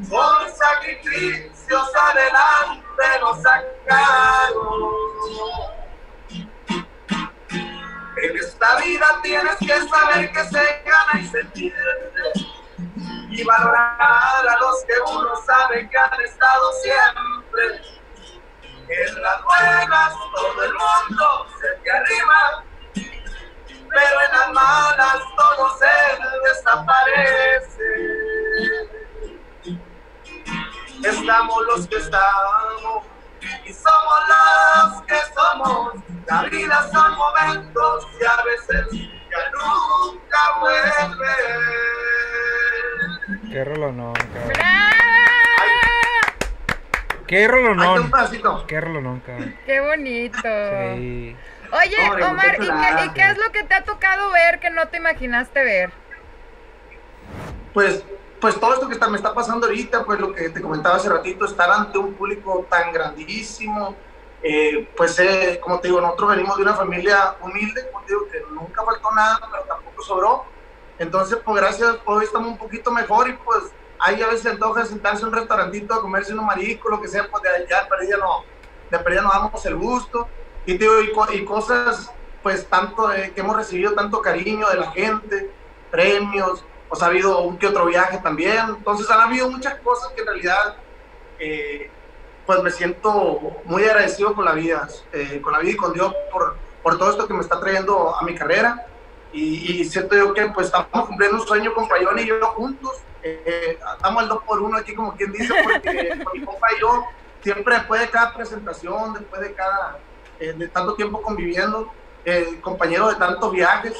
Con 0.09 0.55
sacrificios 0.55 1.91
adelante 1.95 3.03
nos 3.19 3.41
sacaron. 3.41 4.95
En 8.17 8.37
esta 8.37 8.75
vida 8.77 9.19
tienes 9.21 9.57
que 9.57 9.89
saber 9.89 10.31
que 10.31 10.43
se 10.45 10.83
gana 10.85 11.19
y 11.19 11.27
se 11.27 11.45
pierde 11.45 12.55
y 13.29 13.43
valorar 13.43 13.99
a 13.99 14.57
los 14.61 14.83
que 14.85 14.93
uno 15.11 15.35
sabe 15.45 15.89
que 15.89 15.97
han 15.97 16.21
estado 16.21 16.71
siempre. 16.81 17.81
En 18.87 19.21
las 19.21 19.43
buenas 19.43 20.13
todo 20.33 20.63
el 20.63 20.73
mundo 20.73 21.47
se 21.59 21.81
te 21.83 21.91
arrima, 21.91 22.64
pero 23.95 24.15
en 24.25 24.31
las 24.37 24.51
malas 24.51 25.19
todo 25.37 25.77
se 25.79 25.95
desaparece. 26.49 27.89
Estamos 31.01 31.65
los 31.67 31.87
que 31.87 31.95
estamos 31.95 33.05
y 33.63 33.71
somos 33.71 34.19
los 34.33 35.01
que 35.03 35.17
somos. 35.33 35.93
La 36.27 36.43
vida 36.43 36.89
son 36.91 37.15
momentos 37.15 38.07
y 38.19 38.25
a 38.25 38.43
veces 38.43 38.85
ya 38.91 39.51
nunca 39.53 40.41
vuelven. 40.59 41.11
Qué 43.49 43.63
rolonón, 43.63 44.13
cabrón. 44.13 44.51
Qué 47.27 47.47
rolonón. 47.47 48.11
pedacito. 48.11 48.67
Qué 48.67 48.81
rolonón, 48.81 49.19
cabrón. 49.21 49.55
¡Qué 49.65 49.79
bonito! 49.79 50.49
Sí. 50.95 51.37
Oye, 51.71 52.25
Omar, 52.25 52.55
¿y 52.55 52.67
qué, 52.67 53.05
¿y 53.05 53.09
qué 53.09 53.21
es 53.31 53.37
lo 53.37 53.51
que 53.51 53.63
te 53.63 53.73
ha 53.73 53.83
tocado 53.83 54.31
ver 54.31 54.59
que 54.59 54.69
no 54.69 54.87
te 54.87 54.97
imaginaste 54.97 55.63
ver? 55.63 55.91
Pues, 57.73 58.03
pues 58.39 58.59
todo 58.59 58.73
esto 58.73 58.87
que 58.87 58.93
está, 58.93 59.09
me 59.09 59.17
está 59.17 59.33
pasando 59.33 59.67
ahorita, 59.67 60.05
pues 60.05 60.19
lo 60.19 60.33
que 60.33 60.49
te 60.49 60.61
comentaba 60.61 60.95
hace 60.95 61.09
ratito, 61.09 61.45
estar 61.45 61.69
ante 61.69 61.97
un 61.97 62.13
público 62.13 62.65
tan 62.69 62.91
grandísimo, 62.91 63.95
eh, 64.41 64.87
pues 64.95 65.17
eh, 65.19 65.59
como 65.61 65.79
te 65.79 65.87
digo, 65.87 65.99
nosotros 65.99 66.29
venimos 66.31 66.55
de 66.55 66.63
una 66.63 66.73
familia 66.73 67.35
humilde, 67.41 67.89
como 67.91 68.05
te 68.05 68.13
digo, 68.13 68.27
que 68.29 68.41
nunca 68.53 68.83
faltó 68.83 69.11
nada, 69.11 69.39
pero 69.51 69.63
tampoco 69.63 70.03
sobró. 70.03 70.45
Entonces, 70.99 71.39
pues 71.43 71.57
gracias, 71.57 71.97
hoy 72.05 72.25
estamos 72.25 72.49
un 72.49 72.57
poquito 72.57 72.91
mejor 72.91 73.27
y 73.27 73.33
pues 73.33 73.63
ahí 73.99 74.21
a 74.21 74.27
veces 74.27 74.43
se 74.43 74.49
antoja 74.49 74.85
sentarse 74.85 75.23
en 75.23 75.29
un 75.29 75.33
restaurantito 75.33 75.93
a 75.93 76.01
comerse 76.01 76.33
unos 76.33 76.45
mariscos, 76.45 76.91
lo 76.91 77.01
que 77.01 77.07
sea, 77.07 77.27
pues 77.29 77.43
de 77.43 77.49
allá 77.49 77.83
de 77.83 77.89
perdida 77.89 78.17
no, 78.17 78.43
de 78.91 78.99
perdida 78.99 79.21
nos 79.21 79.33
damos 79.33 79.65
el 79.65 79.75
gusto. 79.75 80.29
Y, 80.65 80.77
digo, 80.77 80.99
y, 81.01 81.11
co- 81.11 81.31
y 81.31 81.45
cosas, 81.45 82.11
pues 82.43 82.67
tanto, 82.67 83.11
eh, 83.13 83.31
que 83.33 83.41
hemos 83.41 83.55
recibido 83.55 83.93
tanto 83.93 84.21
cariño 84.21 84.67
de 84.69 84.77
la 84.77 84.91
gente, 84.91 85.51
premios, 85.91 86.63
pues 86.89 87.01
ha 87.01 87.07
habido 87.07 87.39
un 87.41 87.57
que 87.57 87.67
otro 87.67 87.85
viaje 87.85 88.17
también. 88.19 88.65
Entonces 88.69 89.09
han 89.09 89.21
habido 89.21 89.49
muchas 89.49 89.75
cosas 89.79 90.11
que 90.13 90.21
en 90.21 90.27
realidad, 90.27 90.75
eh, 91.39 91.89
pues 92.45 92.61
me 92.61 92.71
siento 92.71 93.39
muy 93.65 93.83
agradecido 93.83 94.35
con 94.35 94.45
la 94.45 94.53
vida, 94.53 94.87
eh, 95.13 95.39
con 95.41 95.53
la 95.53 95.59
vida 95.59 95.71
y 95.71 95.75
con 95.75 95.93
Dios 95.93 96.13
por, 96.31 96.55
por 96.83 96.97
todo 96.97 97.09
esto 97.11 97.27
que 97.27 97.33
me 97.33 97.41
está 97.41 97.59
trayendo 97.59 98.15
a 98.15 98.21
mi 98.23 98.35
carrera. 98.35 98.85
Y, 99.33 99.81
y 99.81 99.85
siento 99.85 100.15
yo 100.15 100.33
que 100.33 100.45
pues 100.47 100.67
estamos 100.67 101.07
cumpliendo 101.07 101.37
un 101.41 101.45
sueño 101.47 101.73
con 101.73 101.87
Payón 101.87 102.19
y 102.19 102.25
yo 102.27 102.39
juntos. 102.49 102.93
Eh, 103.23 103.77
estamos 103.95 104.21
al 104.23 104.29
2 104.29 104.43
por 104.43 104.61
1 104.61 104.77
aquí 104.77 104.93
como 104.93 105.15
quien 105.15 105.31
dice, 105.31 105.51
porque 105.63 106.13
mi 106.33 106.45
compa 106.45 106.67
y 106.77 106.79
yo 106.81 107.03
siempre 107.41 107.75
después 107.75 108.01
de 108.01 108.09
cada 108.09 108.33
presentación, 108.35 109.13
después 109.15 109.41
de 109.41 109.53
cada, 109.53 109.97
eh, 110.39 110.53
de 110.53 110.67
tanto 110.67 110.95
tiempo 110.95 111.21
conviviendo, 111.21 111.91
eh, 112.25 112.59
compañeros 112.61 113.13
de 113.13 113.15
tantos 113.15 113.51
viajes, 113.51 113.93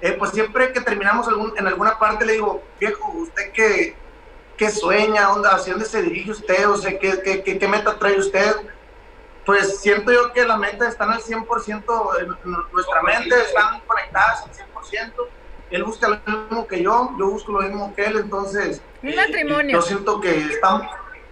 eh, 0.00 0.16
pues 0.18 0.32
siempre 0.32 0.72
que 0.72 0.80
terminamos 0.80 1.28
algún, 1.28 1.52
en 1.56 1.66
alguna 1.66 1.98
parte 1.98 2.26
le 2.26 2.32
digo, 2.32 2.62
viejo, 2.80 3.12
¿usted 3.12 3.52
qué, 3.52 3.94
qué 4.56 4.70
sueña? 4.70 5.26
¿Dónde, 5.26 5.48
¿Hacia 5.48 5.74
dónde 5.74 5.88
se 5.88 6.02
dirige 6.02 6.32
usted? 6.32 6.68
O 6.68 6.76
sea, 6.76 6.98
¿qué, 6.98 7.20
qué, 7.22 7.42
qué, 7.44 7.58
qué 7.58 7.68
meta 7.68 7.96
trae 7.98 8.18
usted? 8.18 8.56
Pues 9.46 9.80
siento 9.80 10.10
yo 10.10 10.32
que 10.32 10.44
las 10.44 10.58
metas 10.58 10.88
están 10.88 11.10
al 11.10 11.20
100% 11.20 12.20
en 12.20 12.52
nuestra 12.72 13.02
mente, 13.02 13.34
están 13.42 13.80
conectadas 13.86 14.42
al 14.42 14.50
100%. 14.52 15.12
Él 15.70 15.84
busca 15.84 16.08
lo 16.08 16.20
mismo 16.26 16.66
que 16.66 16.82
yo, 16.82 17.14
yo 17.18 17.30
busco 17.30 17.52
lo 17.52 17.60
mismo 17.60 17.94
que 17.94 18.04
él, 18.04 18.18
entonces... 18.18 18.82
Un 19.02 19.10
eh, 19.10 19.16
matrimonio. 19.16 19.78
Yo 19.78 19.82
siento 19.82 20.20
que 20.20 20.36
estamos, 20.36 20.86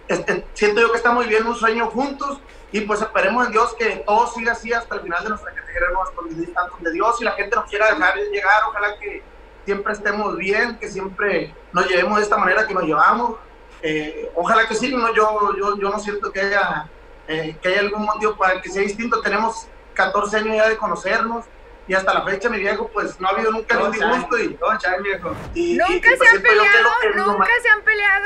este, 0.07 0.45
siento 0.53 0.81
yo 0.81 0.91
que 0.91 0.97
estamos 0.97 1.25
viviendo 1.25 1.49
un 1.49 1.55
sueño 1.55 1.87
juntos 1.87 2.39
y 2.71 2.81
pues 2.81 3.01
esperemos 3.01 3.45
en 3.47 3.51
Dios 3.51 3.75
que 3.77 3.97
todo 4.05 4.27
siga 4.27 4.53
así 4.53 4.71
hasta 4.71 4.95
el 4.95 5.01
final 5.01 5.23
de 5.23 5.29
nuestra 5.29 5.53
carrera, 5.53 5.87
¿no? 5.93 6.01
hasta 6.03 6.15
donde, 6.15 6.91
Dios 6.91 7.21
y 7.21 7.23
la 7.25 7.31
gente 7.33 7.55
nos 7.55 7.69
quiera 7.69 7.93
dejar 7.93 8.15
llegar, 8.15 8.63
ojalá 8.69 8.97
que 8.99 9.21
siempre 9.65 9.93
estemos 9.93 10.37
bien, 10.37 10.77
que 10.79 10.87
siempre 10.89 11.53
nos 11.73 11.87
llevemos 11.87 12.17
de 12.17 12.23
esta 12.23 12.37
manera 12.37 12.65
que 12.65 12.73
nos 12.73 12.83
llevamos. 12.83 13.35
Eh, 13.81 14.31
ojalá 14.35 14.67
que 14.67 14.75
sí, 14.75 14.95
no, 14.95 15.13
yo, 15.13 15.53
yo, 15.57 15.77
yo 15.77 15.89
no 15.89 15.99
siento 15.99 16.31
que 16.31 16.39
haya, 16.41 16.87
eh, 17.27 17.57
que 17.61 17.67
haya 17.69 17.79
algún 17.81 18.03
motivo 18.05 18.35
para 18.37 18.61
que 18.61 18.69
sea 18.69 18.81
distinto. 18.83 19.21
Tenemos 19.21 19.67
14 19.93 20.37
años 20.37 20.55
ya 20.55 20.69
de 20.69 20.77
conocernos 20.77 21.45
y 21.87 21.93
hasta 21.93 22.13
la 22.13 22.23
fecha, 22.23 22.47
mi 22.49 22.59
viejo, 22.59 22.87
pues 22.93 23.19
no 23.19 23.27
ha 23.27 23.31
habido 23.31 23.51
nunca 23.51 23.75
ningún 23.75 23.91
disgusto. 23.91 24.37
Y, 24.39 24.53
Todo 24.55 24.77
chay, 24.77 25.01
viejo. 25.01 25.33
y- 25.53 25.77
¿Nunca 25.77 25.93
y, 25.93 26.01
se 26.11 26.17
pues, 26.17 26.33
han 26.33 26.41
peleado? 26.41 26.89
¿Nunca 27.15 27.49
se 27.61 27.69
han 27.69 27.81
peleado? 27.81 28.25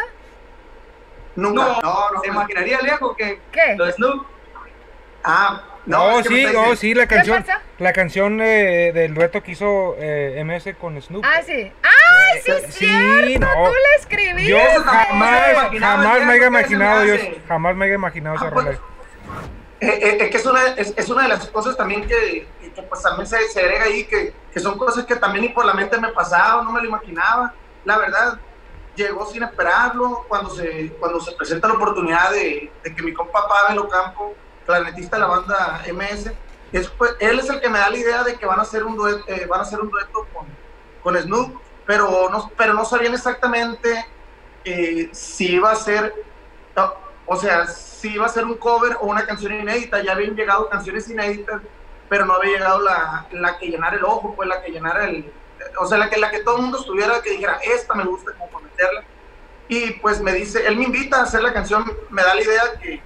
Nunca. 1.35 1.61
No, 1.63 1.81
No, 1.81 2.11
no, 2.11 2.21
¿Se 2.21 2.27
no. 2.27 2.33
imaginaría, 2.33 2.79
viejo, 2.79 3.15
que 3.15 3.41
¿Qué? 3.51 3.75
lo 3.77 3.91
Snoop? 3.91 4.25
Ah, 5.27 5.61
No, 5.85 6.11
no, 6.11 6.19
es 6.19 6.29
me 6.29 6.35
sí, 6.35 6.45
está 6.45 6.53
no, 6.61 6.75
sí, 6.75 6.93
la 6.93 7.07
¿Qué 7.07 7.15
canción. 7.15 7.41
pasa? 7.43 7.61
La 7.79 7.93
canción 7.93 8.39
eh, 8.41 8.91
del 8.93 9.13
dueto 9.13 9.41
que 9.43 9.51
hizo 9.51 9.95
eh, 9.99 10.41
MS 10.45 10.75
con 10.79 10.99
Snoop. 11.01 11.23
Ah, 11.25 11.41
sí. 11.45 11.71
¡Ay, 11.83 12.41
sí, 12.43 12.51
Eh, 12.51 12.61
es 12.65 12.73
sí, 12.73 12.85
cierto! 12.85 13.39
no. 13.45 13.53
Tú 13.53 13.71
la 13.73 13.95
escribiste. 13.99 14.49
Yo 14.49 14.59
jamás, 14.83 15.55
jamás 15.79 16.25
me 16.25 16.33
había 16.33 16.47
imaginado, 16.47 17.05
yo 17.05 17.15
jamás 17.47 17.75
me 17.75 17.85
había 17.85 17.95
imaginado 17.95 18.35
esa 18.35 18.45
Ah, 18.47 18.49
rola. 18.51 18.71
eh, 19.79 20.17
eh, 20.21 20.29
que 20.29 20.37
es 20.37 20.45
una, 20.45 20.67
es, 20.67 20.93
es, 20.95 21.09
una 21.09 21.23
de 21.23 21.29
las 21.29 21.45
cosas 21.47 21.75
también 21.75 22.07
que, 22.07 22.47
que 22.73 22.81
pues 22.83 23.01
también 23.01 23.27
se, 23.27 23.37
se, 23.49 23.59
agrega 23.59 23.83
ahí, 23.85 24.05
que, 24.05 24.33
que 24.53 24.59
son 24.59 24.77
cosas 24.77 25.05
que 25.05 25.15
también 25.15 25.43
ni 25.45 25.49
por 25.49 25.65
la 25.65 25.73
mente 25.73 25.99
me 25.99 26.09
pasaba, 26.09 26.63
no 26.63 26.71
me 26.71 26.81
lo 26.81 26.87
imaginaba. 26.87 27.53
La 27.83 27.97
verdad, 27.97 28.39
llegó 28.95 29.25
sin 29.27 29.43
esperarlo, 29.43 30.25
cuando 30.27 30.49
se, 30.49 30.89
cuando 30.99 31.19
se 31.19 31.33
presenta 31.33 31.67
la 31.67 31.73
oportunidad 31.75 32.31
de, 32.31 32.71
de 32.83 32.95
que 32.95 33.03
mi 33.03 33.13
compa 33.13 33.47
Pavel 33.47 33.77
Ocampo, 33.79 34.33
clarinetista 34.65 35.17
de 35.17 35.21
la 35.21 35.27
banda 35.27 35.83
MS, 35.93 36.31
es, 36.71 36.89
pues, 36.89 37.15
él 37.19 37.39
es 37.39 37.49
el 37.49 37.61
que 37.61 37.69
me 37.69 37.79
da 37.79 37.89
la 37.89 37.97
idea 37.97 38.23
de 38.23 38.35
que 38.35 38.45
van 38.45 38.59
a 38.59 38.63
hacer 38.63 38.83
un 38.83 38.95
dueto, 38.95 39.23
eh, 39.27 39.45
van 39.47 39.59
a 39.59 39.63
hacer 39.63 39.79
un 39.79 39.89
dueto 39.89 40.27
con, 40.33 40.45
con 41.03 41.21
Snoop, 41.21 41.61
pero 41.85 42.29
no, 42.29 42.51
pero 42.57 42.73
no 42.73 42.83
sabían 42.83 43.13
exactamente 43.13 44.05
eh, 44.63 45.09
si 45.11 45.53
iba 45.53 45.71
a 45.71 45.75
ser, 45.75 46.13
o 47.25 47.35
sea, 47.37 47.67
si 47.67 48.13
iba 48.13 48.25
a 48.25 48.29
ser 48.29 48.45
un 48.45 48.55
cover 48.55 48.97
o 48.99 49.05
una 49.05 49.25
canción 49.25 49.53
inédita. 49.53 50.01
Ya 50.03 50.13
habían 50.13 50.35
llegado 50.35 50.69
canciones 50.69 51.09
inéditas, 51.09 51.61
pero 52.09 52.25
no 52.25 52.33
había 52.33 52.57
llegado 52.57 52.81
la, 52.81 53.27
la 53.31 53.57
que 53.57 53.67
llenara 53.67 53.95
el 53.95 54.03
ojo, 54.03 54.33
pues 54.35 54.49
la 54.49 54.61
que 54.61 54.71
llenara 54.71 55.05
el, 55.05 55.31
o 55.79 55.85
sea, 55.85 55.97
la 55.97 56.09
que, 56.09 56.17
la 56.17 56.31
que 56.31 56.39
todo 56.39 56.57
el 56.57 56.63
mundo 56.63 56.79
estuviera, 56.79 57.21
que 57.21 57.31
dijera, 57.31 57.59
esta 57.63 57.93
me 57.93 58.03
gusta 58.03 58.31
como 58.33 58.59
meterla. 58.59 59.03
Y 59.67 59.91
pues 59.93 60.21
me 60.21 60.33
dice, 60.33 60.65
él 60.67 60.77
me 60.77 60.85
invita 60.85 61.17
a 61.17 61.23
hacer 61.23 61.41
la 61.41 61.53
canción, 61.53 61.85
me 62.09 62.21
da 62.21 62.35
la 62.35 62.41
idea 62.41 62.61
que, 62.81 63.01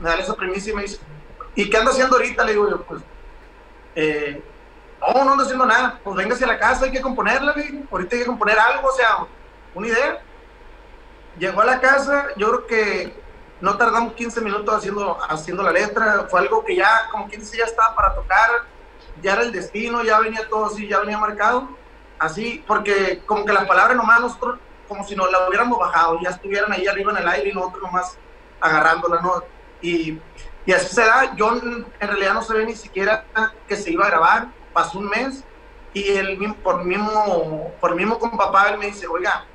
me 0.00 0.08
da 0.08 0.16
esa 0.16 0.34
premisa 0.34 0.70
y 0.70 0.74
me 0.74 0.82
dice, 0.82 0.98
¿y 1.54 1.68
qué 1.70 1.76
ando 1.76 1.90
haciendo 1.90 2.16
ahorita? 2.16 2.44
Le 2.44 2.52
digo 2.52 2.70
yo, 2.70 2.82
pues, 2.82 3.02
eh, 3.94 4.42
no, 5.00 5.24
no 5.24 5.32
ando 5.32 5.44
haciendo 5.44 5.66
nada, 5.66 6.00
pues 6.02 6.16
véngase 6.16 6.44
a 6.44 6.48
la 6.48 6.58
casa, 6.58 6.84
hay 6.84 6.92
que 6.92 7.00
componerla, 7.00 7.54
ahorita 7.90 8.16
hay 8.16 8.22
que 8.22 8.26
componer 8.26 8.58
algo, 8.58 8.88
o 8.88 8.92
sea, 8.92 9.26
una 9.74 9.88
idea. 9.88 10.22
Llegó 11.38 11.60
a 11.60 11.66
la 11.66 11.80
casa, 11.80 12.28
yo 12.36 12.48
creo 12.48 12.66
que 12.66 13.26
no 13.60 13.76
tardamos 13.76 14.14
15 14.14 14.40
minutos 14.40 14.74
haciendo, 14.74 15.18
haciendo 15.28 15.62
la 15.62 15.72
letra, 15.72 16.26
fue 16.30 16.40
algo 16.40 16.64
que 16.64 16.76
ya, 16.76 17.08
como 17.10 17.28
quien 17.28 17.40
dice, 17.40 17.58
ya 17.58 17.64
estaba 17.64 17.94
para 17.94 18.14
tocar, 18.14 18.50
ya 19.22 19.34
era 19.34 19.42
el 19.42 19.52
destino, 19.52 20.02
ya 20.02 20.18
venía 20.18 20.48
todo 20.48 20.66
así, 20.66 20.86
ya 20.88 21.00
venía 21.00 21.18
marcado, 21.18 21.68
así, 22.18 22.62
porque 22.66 23.22
como 23.26 23.44
que 23.44 23.52
las 23.52 23.66
palabras 23.66 23.96
nomás 23.96 24.20
nosotros, 24.20 24.58
como 24.88 25.06
si 25.06 25.16
nos 25.16 25.30
la 25.30 25.48
hubiéramos 25.48 25.78
bajado, 25.78 26.18
ya 26.20 26.30
estuvieran 26.30 26.72
ahí 26.72 26.86
arriba 26.86 27.12
en 27.12 27.18
el 27.18 27.28
aire 27.28 27.50
y 27.50 27.52
nosotros 27.52 27.82
nomás 27.82 28.18
agarrándola, 28.60 29.20
¿no? 29.20 29.42
Y, 29.80 30.18
y 30.64 30.72
así 30.72 30.94
se 30.94 31.02
da, 31.02 31.34
yo 31.36 31.56
en 31.56 31.86
realidad 32.00 32.34
no 32.34 32.42
sabía 32.42 32.64
ni 32.64 32.74
siquiera 32.74 33.24
que 33.68 33.76
se 33.76 33.92
iba 33.92 34.06
a 34.06 34.10
grabar, 34.10 34.48
pasó 34.72 34.98
un 34.98 35.08
mes, 35.08 35.44
y 35.94 36.08
él 36.08 36.38
por 36.62 36.84
mismo, 36.84 37.72
por 37.80 37.94
mismo 37.94 38.18
con 38.18 38.36
papá, 38.36 38.68
él 38.68 38.78
me 38.78 38.86
dice, 38.86 39.06
oiga, 39.06 39.46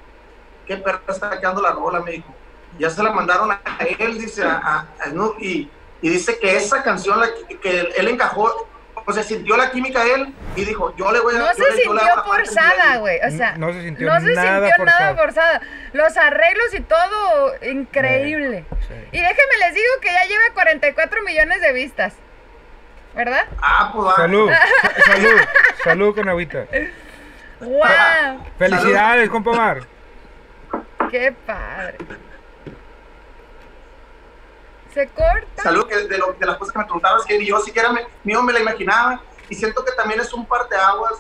qué 0.65 0.77
perra 0.77 1.01
está 1.07 1.39
quedando 1.39 1.61
la 1.61 1.71
rola, 1.71 1.99
me 1.99 2.11
dijo. 2.11 2.33
Ya 2.79 2.89
se 2.89 3.03
la 3.03 3.11
mandaron 3.11 3.51
a 3.51 3.61
él, 3.99 4.17
dice, 4.17 4.43
a, 4.43 4.57
a, 4.57 4.79
a 4.99 5.09
y, 5.39 5.69
y, 6.01 6.09
dice 6.09 6.39
que 6.39 6.55
esa 6.55 6.81
canción, 6.81 7.19
la, 7.19 7.27
que 7.61 7.79
él 7.95 8.07
encajó, 8.07 8.70
o 9.11 9.13
sea, 9.13 9.23
sintió 9.23 9.57
la 9.57 9.71
química 9.71 10.03
de 10.03 10.13
él 10.13 10.33
y 10.55 10.65
dijo, 10.65 10.95
yo 10.95 11.11
le 11.11 11.19
voy 11.19 11.35
a... 11.35 11.39
No 11.39 11.53
se 11.53 11.61
le, 11.61 11.81
sintió 11.81 12.23
forzada, 12.25 12.97
güey. 12.97 13.19
O 13.25 13.29
sea, 13.29 13.57
no 13.57 13.71
se 13.73 13.81
sintió, 13.83 14.07
no 14.07 14.19
se 14.21 14.33
nada, 14.33 14.67
sintió 14.67 14.75
forzada. 14.77 14.99
nada 14.99 15.15
forzada. 15.15 15.61
Los 15.93 16.17
arreglos 16.17 16.73
y 16.73 16.79
todo, 16.79 17.53
increíble. 17.61 18.65
Sí, 18.69 18.87
sí. 18.87 18.93
Y 19.11 19.19
déjenme 19.19 19.57
les 19.59 19.75
digo 19.75 19.93
que 20.01 20.07
ya 20.07 20.25
lleva 20.25 20.53
44 20.53 21.21
millones 21.23 21.61
de 21.61 21.73
vistas. 21.73 22.13
¿Verdad? 23.13 23.45
Ah, 23.61 23.91
pues. 23.93 24.15
Salud, 24.15 24.51
salud, 25.05 25.41
salud 25.83 26.15
con 26.15 26.29
agüita. 26.29 26.65
¡Wow! 27.59 28.45
Felicidades, 28.57 29.29
compa 29.29 29.51
Mar. 29.51 29.81
¡Qué 31.11 31.33
padre! 31.45 31.97
¿Se 34.93 35.07
corta? 35.07 35.63
Salud, 35.63 35.87
que 35.87 35.95
de, 36.07 36.17
lo, 36.17 36.33
de 36.33 36.45
las 36.45 36.57
cosas 36.57 36.73
que 36.73 36.79
me 36.79 36.85
preguntabas, 36.85 37.23
que 37.25 37.43
yo 37.45 37.59
siquiera 37.59 37.91
me, 37.91 38.05
mío 38.23 38.41
me 38.43 38.53
la 38.53 38.59
imaginaba 38.59 39.21
y 39.49 39.55
siento 39.55 39.83
que 39.85 39.91
también 39.93 40.19
es 40.19 40.33
un 40.33 40.45
parteaguas 40.45 41.13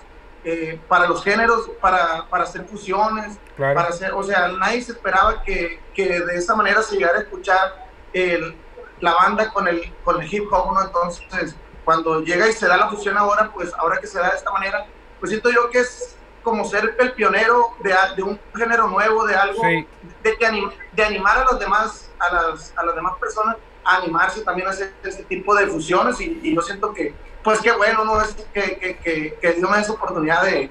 eh, 0.43 0.79
para 0.87 1.07
los 1.07 1.23
géneros, 1.23 1.69
para, 1.79 2.25
para 2.29 2.43
hacer 2.43 2.65
fusiones, 2.65 3.37
Claro. 3.55 3.75
para 3.75 3.89
hacer, 3.89 4.11
o 4.13 4.23
sea, 4.23 4.47
nadie 4.47 4.81
se 4.81 4.93
esperaba 4.93 5.43
que, 5.43 5.79
que 5.93 6.19
de 6.19 6.35
esa 6.35 6.55
manera 6.55 6.81
se 6.81 6.95
llegara 6.95 7.19
a 7.19 7.21
escuchar 7.21 7.85
el, 8.13 8.55
la 9.01 9.13
banda 9.13 9.51
con 9.51 9.67
el, 9.67 9.93
con 10.03 10.19
el 10.21 10.33
hip 10.33 10.51
hop, 10.51 10.73
¿no? 10.73 10.81
Entonces, 10.81 11.55
cuando 11.85 12.21
llega 12.21 12.47
y 12.47 12.53
se 12.53 12.67
da 12.67 12.77
la 12.77 12.89
fusión 12.89 13.17
ahora, 13.17 13.51
pues 13.53 13.71
ahora 13.77 13.99
que 13.99 14.07
se 14.07 14.17
da 14.19 14.31
de 14.31 14.37
esta 14.37 14.51
manera, 14.51 14.85
pues 15.19 15.29
siento 15.29 15.49
yo 15.51 15.69
que 15.69 15.79
es 15.79 16.15
como 16.43 16.65
ser 16.65 16.95
el 16.99 17.13
pionero 17.13 17.69
de, 17.83 17.93
de 18.15 18.23
un 18.23 18.39
género 18.55 18.87
nuevo, 18.87 19.25
de 19.25 19.35
algo, 19.35 19.61
Sí. 19.63 19.87
de, 20.23 20.37
que 20.37 20.45
anim- 20.47 20.71
de 20.93 21.03
animar 21.03 21.37
a 21.37 21.43
los 21.45 21.59
demás, 21.59 22.09
a 22.19 22.33
las, 22.33 22.73
a 22.75 22.83
las 22.85 22.95
demás 22.95 23.13
personas 23.19 23.57
a 23.83 23.97
animarse 23.97 24.41
también 24.41 24.67
a 24.67 24.71
hacer 24.71 24.93
este 25.03 25.23
tipo 25.23 25.55
de 25.55 25.67
fusiones 25.67 26.19
y, 26.21 26.39
y 26.43 26.55
yo 26.55 26.61
siento 26.61 26.93
que, 26.93 27.13
pues 27.43 27.59
qué 27.61 27.71
bueno, 27.71 28.05
¿no? 28.05 28.21
Es 28.21 28.35
que, 28.53 28.77
que, 28.77 28.97
que, 28.97 29.37
que 29.41 29.61
da 29.61 29.79
esa 29.81 29.93
oportunidad 29.93 30.43
de, 30.43 30.69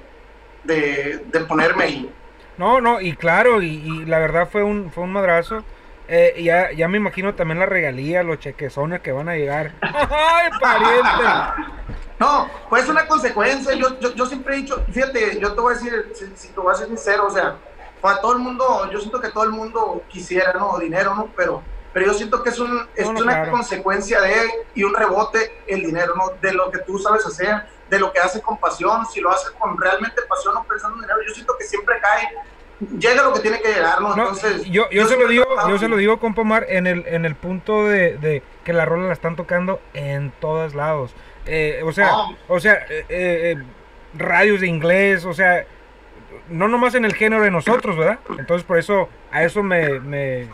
de, 0.63 1.25
de 1.25 1.39
ponerme 1.41 1.83
ahí. 1.83 2.13
No, 2.57 2.79
no, 2.79 3.01
y 3.01 3.15
claro, 3.15 3.61
y, 3.61 3.67
y 3.67 4.05
la 4.05 4.19
verdad 4.19 4.47
fue 4.49 4.63
un, 4.63 4.91
fue 4.91 5.03
un 5.03 5.11
madrazo. 5.13 5.63
Eh, 6.13 6.43
ya, 6.43 6.73
ya 6.73 6.89
me 6.89 6.97
imagino 6.97 7.35
también 7.35 7.59
la 7.59 7.65
regalía, 7.65 8.21
los 8.21 8.37
chequezones 8.37 8.99
que 8.99 9.13
van 9.13 9.29
a 9.29 9.35
llegar. 9.37 9.71
¡Ay, 9.79 10.49
pariente! 10.59 11.23
No, 12.19 12.49
pues 12.69 12.83
es 12.83 12.89
una 12.89 13.07
consecuencia. 13.07 13.73
Yo, 13.75 13.97
yo, 13.97 14.13
yo 14.13 14.25
siempre 14.25 14.55
he 14.55 14.57
dicho, 14.57 14.83
fíjate, 14.91 15.39
yo 15.39 15.53
te 15.53 15.61
voy 15.61 15.73
a 15.73 15.77
decir, 15.77 16.11
si, 16.13 16.27
si 16.35 16.47
te 16.49 16.59
voy 16.59 16.73
a 16.73 16.77
ser 16.77 16.87
sincero, 16.87 17.27
o 17.27 17.29
sea, 17.29 17.55
para 18.01 18.19
todo 18.19 18.33
el 18.33 18.39
mundo, 18.39 18.89
yo 18.91 18.99
siento 18.99 19.21
que 19.21 19.29
todo 19.29 19.45
el 19.45 19.51
mundo 19.51 20.03
quisiera, 20.09 20.51
¿no? 20.51 20.77
Dinero, 20.79 21.15
¿no? 21.15 21.29
Pero, 21.33 21.63
pero 21.93 22.07
yo 22.07 22.13
siento 22.13 22.43
que 22.43 22.49
es, 22.49 22.59
un, 22.59 22.89
es 22.93 23.05
No, 23.05 23.13
no, 23.13 23.19
una 23.21 23.31
claro. 23.33 23.51
consecuencia 23.51 24.19
de 24.19 24.49
y 24.75 24.83
un 24.83 24.93
rebote 24.93 25.63
el 25.65 25.81
dinero, 25.81 26.13
¿no? 26.17 26.31
De 26.41 26.51
lo 26.51 26.69
que 26.71 26.79
tú 26.79 26.99
sabes 26.99 27.25
hacer, 27.25 27.67
de 27.89 27.99
lo 27.99 28.11
que 28.11 28.19
haces 28.19 28.41
con 28.41 28.57
pasión, 28.57 29.05
si 29.05 29.21
lo 29.21 29.31
haces 29.31 29.51
con 29.51 29.79
realmente 29.79 30.21
pasión, 30.27 30.55
no 30.55 30.65
pensando 30.65 30.97
en 30.97 31.03
dinero. 31.03 31.19
Yo 31.25 31.33
siento 31.33 31.55
que 31.57 31.63
siempre 31.63 31.95
cae, 32.01 32.27
llega 32.99 33.23
lo 33.23 33.33
que 33.33 33.39
tiene 33.41 33.61
que 33.61 33.69
llegar, 33.73 34.01
¿no? 34.01 34.09
Entonces, 34.11 34.63
yo, 34.65 34.89
yo 34.89 35.05
se 35.07 35.17
lo 35.17 35.27
digo, 35.27 35.45
yo 35.69 35.77
se 35.77 35.87
lo 35.87 35.97
digo, 35.97 36.19
compa 36.19 36.43
Mar, 36.43 36.65
en 36.69 36.87
el, 36.87 37.05
en 37.07 37.25
el 37.25 37.35
punto 37.35 37.87
de, 37.87 38.17
de 38.17 38.43
que 38.63 38.73
la 38.73 38.85
rola 38.85 39.07
la 39.07 39.13
están 39.13 39.35
tocando 39.35 39.79
en 39.93 40.31
todos 40.39 40.73
lados. 40.75 41.13
Eh, 41.45 41.81
o 41.85 41.91
sea, 41.91 42.07
No. 42.11 42.37
o 42.47 42.59
sea, 42.59 42.73
eh, 42.89 43.05
eh, 43.09 43.55
eh, 43.57 43.63
radios 44.17 44.61
de 44.61 44.67
inglés, 44.67 45.25
o 45.25 45.33
sea, 45.33 45.65
no 46.49 46.67
nomás 46.67 46.95
en 46.95 47.05
el 47.05 47.13
género 47.13 47.41
de 47.43 47.51
nosotros, 47.51 47.97
¿verdad? 47.97 48.19
Entonces 48.37 48.63
por 48.65 48.77
eso, 48.77 49.09
a 49.31 49.43
eso 49.43 49.63
me, 49.63 49.99
me 49.99 50.47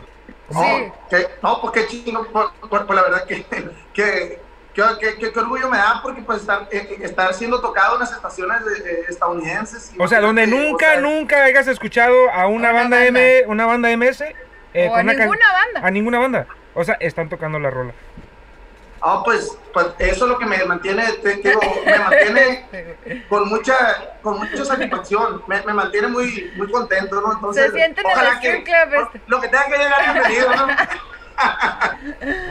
No, 0.50 0.60
Sí. 0.62 0.92
que, 1.10 1.26
no, 1.42 1.60
porque 1.60 1.86
por- 2.32 2.86
por 2.86 2.94
la 2.94 3.02
verdad 3.02 3.24
que, 3.26 3.44
que, 3.92 4.40
que, 4.98 4.98
que- 4.98 5.16
que- 5.18 5.32
que 5.32 5.38
orgullo 5.38 5.68
me 5.68 5.76
da 5.78 6.00
porque 6.02 6.22
pues 6.22 6.40
estar, 6.40 6.68
eh, 6.70 6.86
eh, 6.90 6.98
estar 7.02 7.32
siendo 7.34 7.60
tocado 7.60 7.94
en 7.94 8.00
las 8.00 8.12
estaciones 8.12 8.64
de- 8.64 8.90
eh, 8.92 9.04
estadounidenses. 9.08 9.92
O 9.98 10.06
sea, 10.08 10.20
donde 10.20 10.44
que, 10.46 10.52
o 10.54 10.56
nunca, 10.58 10.92
sea, 10.92 11.00
nunca 11.00 11.44
hayas 11.44 11.66
escuchado 11.68 12.30
a 12.30 12.46
una, 12.46 12.70
Una 12.70 12.72
banda, 12.72 12.96
banda. 12.98 13.20
M, 13.20 13.42
una 13.46 13.66
banda 13.66 13.90
MS. 13.90 14.24
eh, 14.74 14.86
O 14.88 14.90
con 14.92 15.00
a 15.00 15.12
ninguna 15.12 15.52
banda. 15.52 15.80
A 15.86 15.90
ninguna 15.90 16.18
banda. 16.18 16.46
O 16.74 16.84
sea, 16.84 16.96
están 17.00 17.28
tocando 17.28 17.58
la 17.58 17.70
rola. 17.70 17.92
Ah, 19.00 19.22
pues, 19.24 19.56
pues 19.72 19.86
eso 20.00 20.24
es 20.24 20.30
lo 20.30 20.38
que 20.40 20.44
me 20.46 20.64
mantiene, 20.64 21.04
te 21.22 21.34
digo, 21.36 21.60
me 21.86 21.98
mantiene 22.00 23.24
con 23.28 23.48
mucha, 23.48 23.76
con 24.22 24.38
mucha 24.40 24.64
satisfacción, 24.64 25.40
me, 25.46 25.62
me 25.62 25.72
mantiene 25.72 26.08
muy, 26.08 26.52
muy 26.56 26.68
contento, 26.68 27.20
¿no? 27.20 27.32
Entonces, 27.32 27.66
Se 27.66 27.78
siente 27.78 28.00
en 28.00 28.08
el 28.10 28.40
que 28.40 28.64
Club 28.64 29.02
este. 29.04 29.20
lo 29.28 29.40
que 29.40 29.46
tenga 29.48 29.66
que 29.66 29.78
llegar 29.78 30.12
bienvenido, 30.14 30.50
¿no? 30.56 30.66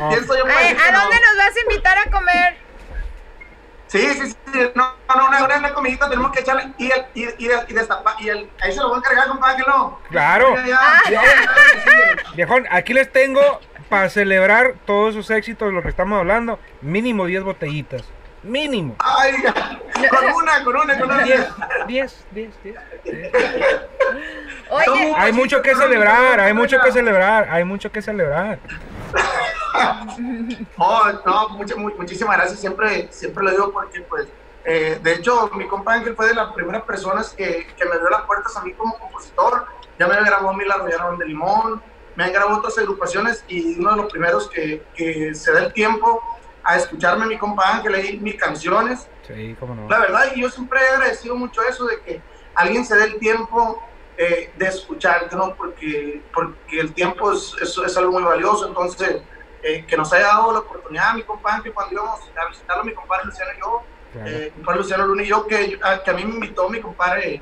Pienso 0.10 0.38
yo 0.38 0.44
Ay, 0.48 0.76
que 0.76 0.82
¿A 0.82 0.92
no. 0.92 1.02
dónde 1.02 1.18
nos 1.22 1.38
vas 1.38 1.56
a 1.56 1.62
invitar 1.62 1.98
a 1.98 2.12
comer? 2.12 2.58
Sí, 3.88 4.00
sí, 4.00 4.36
sí, 4.52 4.60
no, 4.76 4.96
no, 5.16 5.28
una, 5.28 5.46
una, 5.46 5.58
una 5.58 5.74
comidita 5.74 6.10
tenemos 6.10 6.32
que 6.34 6.42
echarle 6.42 6.74
y, 6.78 6.92
el, 6.92 7.06
y, 7.14 7.24
y, 7.24 7.50
y 7.70 7.74
destapar, 7.74 8.16
y 8.20 8.28
el, 8.28 8.50
ahí 8.60 8.74
se 8.74 8.82
lo 8.82 8.90
voy 8.90 8.96
a 8.96 9.00
encargar, 9.00 9.28
compadre, 9.30 9.64
que 9.64 9.70
no. 9.70 10.00
Claro. 10.10 10.56
Viejón, 12.36 12.68
aquí 12.70 12.94
les 12.94 13.10
tengo 13.10 13.62
para 13.88 14.10
celebrar 14.10 14.74
todos 14.86 15.14
sus 15.14 15.30
éxitos, 15.30 15.72
lo 15.72 15.82
que 15.82 15.88
estamos 15.88 16.20
hablando, 16.20 16.60
mínimo 16.82 17.26
10 17.26 17.44
botellitas. 17.44 18.04
Mínimo. 18.44 18.96
Ay, 19.00 19.36
con 20.10 20.34
una, 20.34 20.64
con 20.64 20.76
una, 20.76 21.00
con 21.00 21.12
una. 21.12 21.24
10, 21.24 21.48
10, 21.88 22.26
10, 22.32 22.64
10. 22.64 22.78
Oye, 24.70 25.14
Hay 25.18 25.34
mucho 25.34 25.62
que 25.62 25.76
celebrar, 25.76 26.40
hay 26.40 26.54
mucho 26.54 26.80
que 26.82 26.92
celebrar, 26.92 27.48
hay 27.50 27.64
mucho 27.64 27.92
que 27.92 28.02
celebrar. 28.02 28.60
Oh, 30.78 31.04
no, 31.26 31.50
mucha- 31.50 31.76
mu- 31.76 31.92
muchísimas 31.98 32.38
gracias, 32.38 32.60
siempre, 32.60 33.08
siempre 33.12 33.44
lo 33.44 33.52
digo 33.52 33.72
porque, 33.72 34.02
pues, 34.02 34.28
eh, 34.66 35.00
de 35.02 35.14
hecho, 35.14 35.50
mi 35.54 35.68
compa 35.68 35.94
Ángel 35.94 36.16
fue 36.16 36.28
de 36.28 36.34
las 36.34 36.52
primeras 36.54 36.84
personas 36.84 37.30
que, 37.30 37.68
que 37.78 37.86
me 37.86 37.92
abrió 37.96 38.10
las 38.10 38.22
puertas 38.24 38.56
a 38.58 38.64
mí 38.64 38.74
como 38.74 38.98
compositor. 38.98 39.66
Ya 40.00 40.08
me 40.08 40.16
grabó 40.24 40.50
a 40.50 40.54
mí 40.54 40.64
La 40.66 40.76
Arrollaron 40.76 41.18
de 41.18 41.26
Limón, 41.26 41.82
me 42.16 42.24
han 42.26 42.34
grabado 42.34 42.58
otras 42.58 42.78
agrupaciones 42.78 43.44
y 43.48 43.80
uno 43.80 43.92
de 43.92 43.98
los 43.98 44.12
primeros 44.12 44.50
que, 44.50 44.84
que 44.96 45.34
se 45.34 45.52
da 45.54 45.60
el 45.66 45.74
tiempo 45.74 46.22
a 46.64 46.76
escucharme 46.76 47.26
mi 47.28 47.38
compa 47.38 47.76
Ángel 47.78 47.96
ahí 47.96 48.18
mis 48.20 48.36
canciones. 48.36 49.08
Sí, 49.28 49.56
cómo 49.60 49.74
no. 49.76 49.88
La 49.90 50.00
verdad, 50.00 50.26
y 50.36 50.42
yo 50.42 50.50
siempre 50.50 50.80
he 50.82 50.88
agradecido 50.90 51.36
mucho 51.36 51.62
eso 51.64 51.86
de 51.86 52.00
que 52.02 52.22
alguien 52.56 52.84
se 52.86 52.96
dé 52.96 53.06
el 53.06 53.20
tiempo 53.20 53.82
eh, 54.18 54.52
de 54.58 54.66
escucharte, 54.68 55.36
¿no? 55.36 55.56
Porque, 55.56 56.22
porque 56.34 56.80
el 56.80 56.94
tiempo 56.94 57.32
es, 57.32 57.54
es, 57.62 57.78
es 57.78 57.98
algo 57.98 58.14
muy 58.14 58.24
valioso, 58.24 58.68
entonces 58.68 59.22
eh, 59.64 59.86
que 59.88 59.96
nos 59.98 60.12
haya 60.14 60.28
dado 60.28 60.54
la 60.54 60.60
oportunidad, 60.60 61.14
mi 61.14 61.24
compadre, 61.24 61.72
cuando 61.72 61.94
íbamos 61.94 62.20
a 62.36 62.48
visitarlo, 62.50 62.84
mi 62.84 62.94
compadre 62.94 63.26
Luciano 63.26 63.52
y 63.56 63.60
yo, 63.60 63.84
Claro. 64.14 64.28
eh, 64.30 64.52
compadre 64.56 64.80
Luciano 64.80 65.06
Luna 65.06 65.24
y 65.24 65.28
yo, 65.28 65.46
que, 65.46 65.80
a, 65.84 66.02
que 66.02 66.10
a 66.10 66.14
mí 66.14 66.24
me 66.26 66.36
invitó 66.36 66.70
mi 66.70 66.80
compadre 66.80 67.42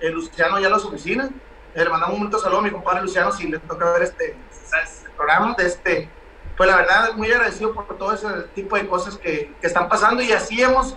eh, 0.00 0.10
Luciano 0.10 0.58
ya 0.58 0.66
a 0.68 0.70
las 0.70 0.84
oficinas. 0.84 1.28
Eh, 1.74 1.84
le 1.84 1.90
mandamos 1.90 2.18
un 2.18 2.32
saludo 2.40 2.58
a 2.60 2.62
mi 2.62 2.70
compadre 2.70 3.02
Luciano 3.02 3.30
si 3.30 3.46
le 3.48 3.58
toca 3.58 3.92
ver 3.92 4.02
este, 4.02 4.34
este 4.82 5.10
programa. 5.10 5.54
De 5.58 5.66
este, 5.66 6.08
pues 6.56 6.70
la 6.70 6.76
verdad, 6.76 7.12
muy 7.14 7.30
agradecido 7.30 7.74
por 7.74 7.86
todo 7.98 8.14
ese 8.14 8.26
tipo 8.54 8.76
de 8.76 8.88
cosas 8.88 9.18
que, 9.18 9.52
que 9.60 9.66
están 9.66 9.88
pasando 9.90 10.22
y 10.22 10.32
así 10.32 10.62
hemos, 10.62 10.96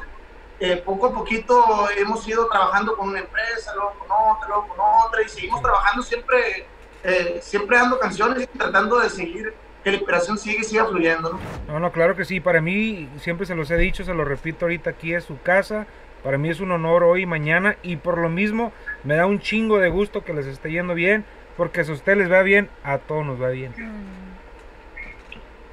eh, 0.60 0.78
poco 0.86 1.08
a 1.08 1.14
poquito, 1.14 1.90
hemos 1.98 2.28
ido 2.28 2.48
trabajando 2.48 2.96
con 2.96 3.10
una 3.10 3.20
empresa, 3.20 3.74
luego 3.76 3.94
con 4.00 4.08
otra, 4.12 4.48
luego 4.48 4.68
con 4.68 4.80
otra 5.08 5.22
y 5.24 5.30
seguimos 5.30 5.62
trabajando 5.62 6.04
siempre, 6.04 6.66
eh, 7.04 7.40
siempre 7.42 7.78
dando 7.78 7.98
canciones 8.00 8.44
y 8.54 8.58
tratando 8.58 9.00
de 9.00 9.10
seguir 9.10 9.54
que 9.84 9.92
la 9.92 9.98
inspiración 9.98 10.38
sigue, 10.38 10.64
siga 10.64 10.86
fluyendo. 10.86 11.32
¿no? 11.32 11.40
No, 11.74 11.80
no, 11.80 11.92
claro 11.92 12.16
que 12.16 12.26
sí. 12.26 12.40
Para 12.40 12.62
mí, 12.62 13.10
siempre 13.20 13.46
se 13.46 13.56
los 13.56 13.72
he 13.72 13.78
dicho, 13.78 14.04
se 14.04 14.14
lo 14.14 14.26
repito 14.26 14.66
ahorita, 14.66 14.90
aquí 14.90 15.14
es 15.14 15.24
su 15.24 15.42
casa. 15.42 15.88
Para 16.24 16.38
mí 16.38 16.50
es 16.50 16.60
un 16.60 16.72
honor 16.72 17.04
hoy 17.04 17.22
y 17.22 17.26
mañana. 17.26 17.78
Y 17.82 17.96
por 17.96 18.18
lo 18.18 18.28
mismo, 18.28 18.74
me 19.06 19.16
da 19.16 19.26
un 19.26 19.40
chingo 19.40 19.78
de 19.78 19.90
gusto 19.90 20.26
que 20.26 20.34
les 20.34 20.46
esté 20.46 20.72
yendo 20.72 20.94
bien. 20.94 21.24
Porque 21.56 21.84
si 21.86 21.92
a 21.92 21.94
usted 21.94 22.18
les 22.18 22.32
va 22.32 22.42
bien, 22.42 22.70
a 22.84 22.98
todos 22.98 23.26
nos 23.26 23.42
va 23.42 23.50
bien. 23.50 23.74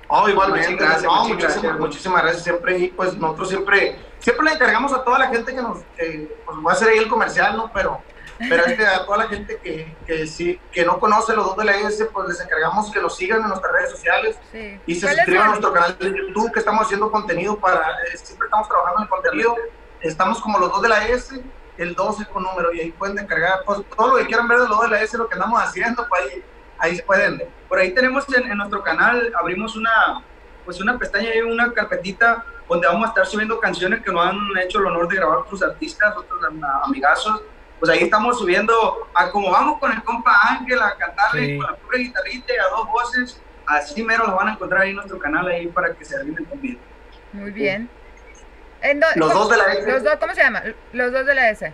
Oh, 0.09 0.29
igualmente, 0.29 0.70
Muchas 0.70 0.87
gracias, 0.88 1.03
no, 1.03 1.11
muchas 1.11 1.29
muchísimas, 1.29 1.62
gracias. 1.62 1.81
muchísimas 1.81 2.22
gracias. 2.22 2.44
Siempre, 2.44 2.79
y 2.79 2.88
pues 2.88 3.16
nosotros 3.16 3.49
siempre, 3.49 3.96
siempre 4.21 4.47
le 4.47 4.53
encargamos 4.53 4.93
a 4.93 5.03
toda 5.05 5.19
la 5.19 5.29
gente 5.29 5.55
que 5.55 5.63
nos, 5.63 5.79
eh, 5.99 6.37
pues 6.45 6.59
voy 6.59 6.71
a 6.71 6.75
hacer 6.75 6.89
ahí 6.89 6.99
el 6.99 7.09
comercial, 7.09 7.57
¿no? 7.57 7.71
Pero, 7.73 8.01
pero 8.39 8.67
este, 8.67 8.87
a 8.87 9.05
toda 9.07 9.19
la 9.19 9.29
gente 9.29 9.59
que, 9.63 9.95
que 10.07 10.27
sí, 10.27 10.61
que 10.73 10.85
no 10.85 10.99
conoce 10.99 11.35
los 11.35 11.47
dos 11.47 11.57
de 11.57 11.65
la 11.65 11.77
ES, 11.79 12.07
pues 12.13 12.29
les 12.29 12.41
encargamos 12.41 12.91
que 12.91 13.01
nos 13.01 13.17
sigan 13.17 13.41
en 13.43 13.49
nuestras 13.49 13.73
redes 13.73 13.91
sociales 13.91 14.37
Sí. 14.53 14.81
y 14.87 14.95
se 14.95 15.03
¿Cuáles 15.07 15.19
suscriban 15.19 15.47
a 15.47 15.49
nuestro 15.51 15.73
canal 15.73 15.99
de 15.99 16.11
YouTube, 16.11 16.53
que 16.53 16.59
estamos 16.59 16.83
haciendo 16.85 17.11
contenido 17.11 17.57
para, 17.59 17.93
eh, 18.13 18.17
siempre 18.17 18.47
estamos 18.47 18.69
trabajando 18.69 18.99
en 19.01 19.03
el 19.05 19.09
contenido. 19.09 19.57
Estamos 20.01 20.41
como 20.41 20.59
los 20.59 20.71
dos 20.71 20.83
de 20.83 20.89
la 20.91 21.07
S, 21.09 21.43
el 21.79 21.95
12 21.95 22.27
con 22.27 22.43
número, 22.43 22.73
y 22.73 22.81
ahí 22.81 22.91
pueden 22.93 23.17
descargar 23.17 23.61
pues, 23.65 23.81
todo 23.97 24.09
lo 24.09 24.17
que 24.17 24.27
quieran 24.27 24.47
ver 24.49 24.59
de 24.59 24.69
los 24.69 24.77
dos 24.77 24.83
de 24.83 24.89
la 24.97 25.01
S, 25.03 25.17
lo 25.17 25.29
que 25.29 25.35
andamos 25.35 25.61
haciendo, 25.63 26.07
pues 26.09 26.23
ahí, 26.23 26.45
ahí 26.79 26.97
se 26.97 27.03
pueden. 27.03 27.43
Por 27.69 27.79
ahí 27.79 27.93
tenemos 27.93 28.25
en, 28.35 28.51
en 28.51 28.59
nuestro 28.59 28.83
canal, 28.83 29.33
abrimos 29.41 29.75
una, 29.77 30.23
pues 30.65 30.81
una 30.81 30.99
pestaña 30.99 31.35
y 31.35 31.41
una 31.41 31.73
carpetita 31.73 32.45
donde 32.69 32.87
vamos 32.87 33.07
a 33.07 33.09
estar 33.09 33.27
subiendo 33.27 33.61
canciones 33.61 34.03
que 34.03 34.11
nos 34.13 34.27
han 34.27 34.39
hecho 34.63 34.79
el 34.81 34.87
honor 34.87 35.09
de 35.09 35.17
grabar 35.17 35.39
otros 35.39 35.63
artistas, 35.63 36.17
otros 36.17 36.43
am- 36.45 36.63
amigazos. 36.85 37.43
Pues 37.79 37.91
ahí 37.93 38.05
estamos 38.05 38.39
subiendo, 38.39 39.07
a 39.15 39.31
como 39.31 39.51
vamos 39.51 39.79
con 39.79 39.93
el 39.93 40.03
compa 40.03 40.33
Ángel 40.49 40.81
a 40.81 40.97
cantarle 40.97 41.47
Sí. 41.47 41.57
con 41.59 41.67
la 41.71 41.77
pura 41.77 41.99
guitarrita 41.99 42.53
y 42.55 42.57
a 42.57 42.69
dos 42.71 42.87
voces, 42.89 43.41
así 43.67 44.03
mero 44.03 44.27
lo 44.27 44.35
van 44.37 44.49
a 44.49 44.53
encontrar 44.53 44.83
ahí 44.83 44.91
en 44.91 44.97
nuestro 44.97 45.19
canal 45.19 45.47
ahí 45.47 45.67
para 45.69 45.93
que 45.95 46.05
se 46.05 46.17
arrimen 46.17 46.45
conmigo. 46.47 46.81
Muy 47.33 47.51
bien. 47.51 47.89
¿En 48.83 49.01
dó- 49.01 49.07
Los 49.17 49.33
dos 49.33 49.51
de 49.51 49.57
la 49.59 49.73
S. 49.75 49.91
Los 49.91 50.03
dos, 50.05 50.17
¿cómo 50.19 50.35
se 50.35 50.43
llama? 50.43 50.63
Los 50.93 51.13
dos 51.13 51.27
de 51.27 51.35
la 51.35 51.51
S. 51.51 51.73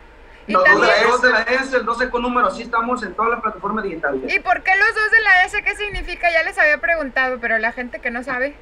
Y 0.49 0.53
Los 0.55 0.65
dos 0.65 0.81
de 0.81 0.89
también, 0.89 1.09
2 1.11 1.23
de 1.23 1.31
la 1.31 1.41
S, 1.43 1.77
el 1.77 1.85
12 1.85 2.11
con 2.11 2.23
número, 2.23 2.49
así 2.49 2.63
estamos 2.63 3.01
en 3.05 3.15
todas 3.15 3.31
las 3.31 3.41
plataformas 3.43 3.85
digitales. 3.85 4.23
¿y 4.35 4.41
por 4.41 4.61
qué 4.65 4.73
los 4.77 4.89
dos 4.93 5.11
de 5.13 5.21
la 5.21 5.45
S? 5.45 5.63
¿Qué 5.63 5.77
significa? 5.77 6.33
Ya 6.33 6.43
les 6.43 6.59
había 6.59 6.79
preguntado, 6.79 7.39
pero 7.41 7.59
la 7.59 7.71
gente 7.71 8.01
que 8.01 8.11
no 8.11 8.25
sabe. 8.25 8.57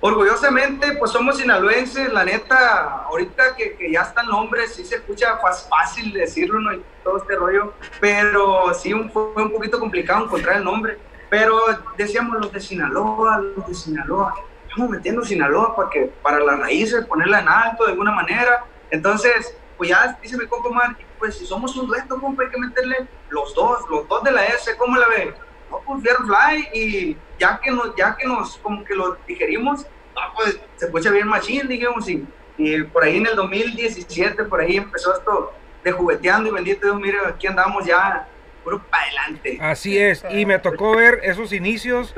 Orgullosamente, 0.00 0.92
pues 0.96 1.10
somos 1.10 1.38
sinaloenses, 1.38 2.12
la 2.12 2.24
neta, 2.24 3.02
ahorita 3.06 3.56
que, 3.56 3.76
que 3.76 3.90
ya 3.90 4.02
están 4.02 4.26
nombres, 4.28 4.74
sí 4.74 4.84
se 4.84 4.96
escucha 4.96 5.38
fácil 5.68 6.12
decirlo, 6.12 6.60
¿no? 6.60 6.72
Y 6.72 6.82
todo 7.02 7.18
este 7.18 7.34
rollo, 7.34 7.72
pero 8.00 8.72
sí 8.74 8.92
un- 8.92 9.10
fue 9.10 9.22
un 9.42 9.50
poquito 9.52 9.80
complicado 9.80 10.24
encontrar 10.24 10.58
el 10.58 10.64
nombre. 10.64 10.98
Pero 11.30 11.58
decíamos 11.96 12.38
los 12.40 12.52
de 12.52 12.60
Sinaloa, 12.60 13.38
los 13.56 13.66
de 13.66 13.74
Sinaloa, 13.74 14.34
estamos 14.68 14.88
metiendo 14.90 15.24
Sinaloa 15.24 15.74
para 15.74 15.90
que, 15.90 16.02
para 16.22 16.38
las 16.40 16.58
raíces, 16.60 17.04
ponerla 17.04 17.40
en 17.40 17.48
alto 17.48 17.84
de 17.84 17.92
alguna 17.92 18.12
manera. 18.12 18.64
Entonces, 18.90 19.54
pues 19.76 19.90
ya 19.90 20.16
dice 20.22 20.36
mi 20.38 20.46
compa 20.46 20.96
pues 21.18 21.36
si 21.36 21.44
somos 21.44 21.76
un 21.76 21.88
dueto, 21.88 22.20
compa, 22.20 22.44
hay 22.44 22.50
que 22.50 22.58
meterle 22.58 23.08
los 23.30 23.52
dos, 23.54 23.80
los 23.90 24.06
dos 24.08 24.22
de 24.22 24.30
la 24.30 24.44
S, 24.46 24.76
¿cómo 24.76 24.96
la 24.96 25.08
ve? 25.08 25.34
No, 25.70 25.80
pues 25.86 26.02
Fly, 26.02 26.68
y 26.72 27.16
ya 27.38 27.60
que 27.62 27.70
nos, 27.70 27.94
ya 27.96 28.16
que 28.16 28.26
nos, 28.26 28.56
como 28.58 28.84
que 28.84 28.94
lo 28.94 29.16
digerimos, 29.26 29.86
pues 30.34 30.60
se 30.76 30.86
escucha 30.86 31.10
bien 31.10 31.28
machín, 31.28 31.68
digamos, 31.68 32.08
y, 32.08 32.26
y 32.56 32.82
por 32.84 33.04
ahí 33.04 33.18
en 33.18 33.26
el 33.26 33.36
2017, 33.36 34.44
por 34.44 34.60
ahí 34.60 34.76
empezó 34.76 35.14
esto 35.14 35.52
de 35.84 35.92
jugueteando, 35.92 36.48
y 36.50 36.52
bendito 36.52 36.86
Dios, 36.86 37.00
mire, 37.00 37.18
aquí 37.26 37.46
andamos 37.46 37.84
ya, 37.84 38.28
puro 38.64 38.82
para 38.90 39.04
adelante. 39.04 39.58
Así 39.60 39.98
es. 39.98 40.24
Y 40.30 40.46
me 40.46 40.58
tocó 40.58 40.96
ver 40.96 41.20
esos 41.22 41.52
inicios. 41.52 42.14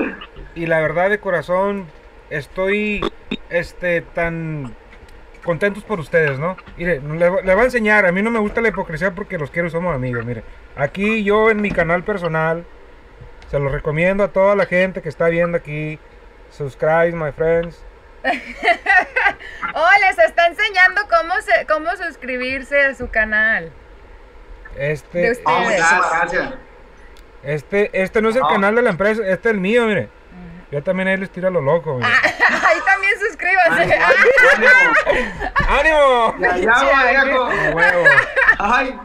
Y 0.54 0.66
la 0.66 0.80
verdad, 0.80 1.10
de 1.10 1.20
corazón, 1.20 1.86
estoy 2.30 3.00
este 3.50 4.00
tan 4.00 4.74
contentos 5.44 5.84
por 5.84 6.00
ustedes, 6.00 6.38
¿no? 6.38 6.56
Mire, 6.76 7.00
le, 7.00 7.28
voy 7.28 7.46
a 7.46 7.64
enseñar. 7.64 8.06
A 8.06 8.12
mí 8.12 8.22
no 8.22 8.30
me 8.30 8.38
gusta 8.38 8.60
la 8.60 8.68
hipocresía 8.68 9.14
porque 9.14 9.38
los 9.38 9.50
quiero 9.50 9.68
y 9.68 9.70
somos 9.70 9.94
amigos. 9.94 10.24
Mire, 10.24 10.42
aquí 10.76 11.22
yo 11.22 11.50
en 11.50 11.60
mi 11.60 11.70
canal 11.70 12.04
personal. 12.04 12.64
Se 13.50 13.58
los 13.58 13.72
recomiendo 13.72 14.24
a 14.24 14.28
toda 14.28 14.54
la 14.54 14.66
gente 14.66 15.02
que 15.02 15.08
está 15.08 15.28
viendo 15.28 15.56
aquí. 15.58 15.98
Subscribe, 16.50 17.12
my 17.12 17.32
friends. 17.32 17.82
Oh, 19.72 19.88
les 20.00 20.18
está 20.18 20.46
enseñando 20.48 21.02
cómo, 21.08 21.34
se, 21.42 21.64
cómo 21.66 21.90
suscribirse 21.96 22.82
a 22.86 22.94
su 22.94 23.08
canal. 23.08 23.70
Este. 24.76 25.40
Oh, 25.44 25.60
muchísimas 25.60 26.10
gracias. 26.10 26.54
este, 27.44 28.02
este 28.02 28.20
no 28.20 28.30
es 28.30 28.36
el 28.36 28.42
No. 28.42 28.48
canal 28.48 28.74
de 28.74 28.82
la 28.82 28.90
empresa, 28.90 29.22
este 29.24 29.48
es 29.48 29.54
el 29.54 29.60
mío, 29.60 29.86
mire. 29.86 30.08
Yo 30.72 30.82
también 30.82 31.08
ahí 31.08 31.16
les 31.18 31.30
tiro 31.30 31.48
a 31.48 31.50
lo 31.50 31.60
loco, 31.60 31.94
mire. 31.96 32.08
Ahí 32.66 32.78
también 32.84 33.12
suscríbanse. 33.20 33.98
¡Ánimo! 35.68 36.34
Ya, 36.40 36.56
ya, 36.56 36.72
Chale. 36.74 37.24
viejo. 37.24 37.44
A 37.44 37.70
huevo. 37.74 38.04
Ay, 38.58 38.98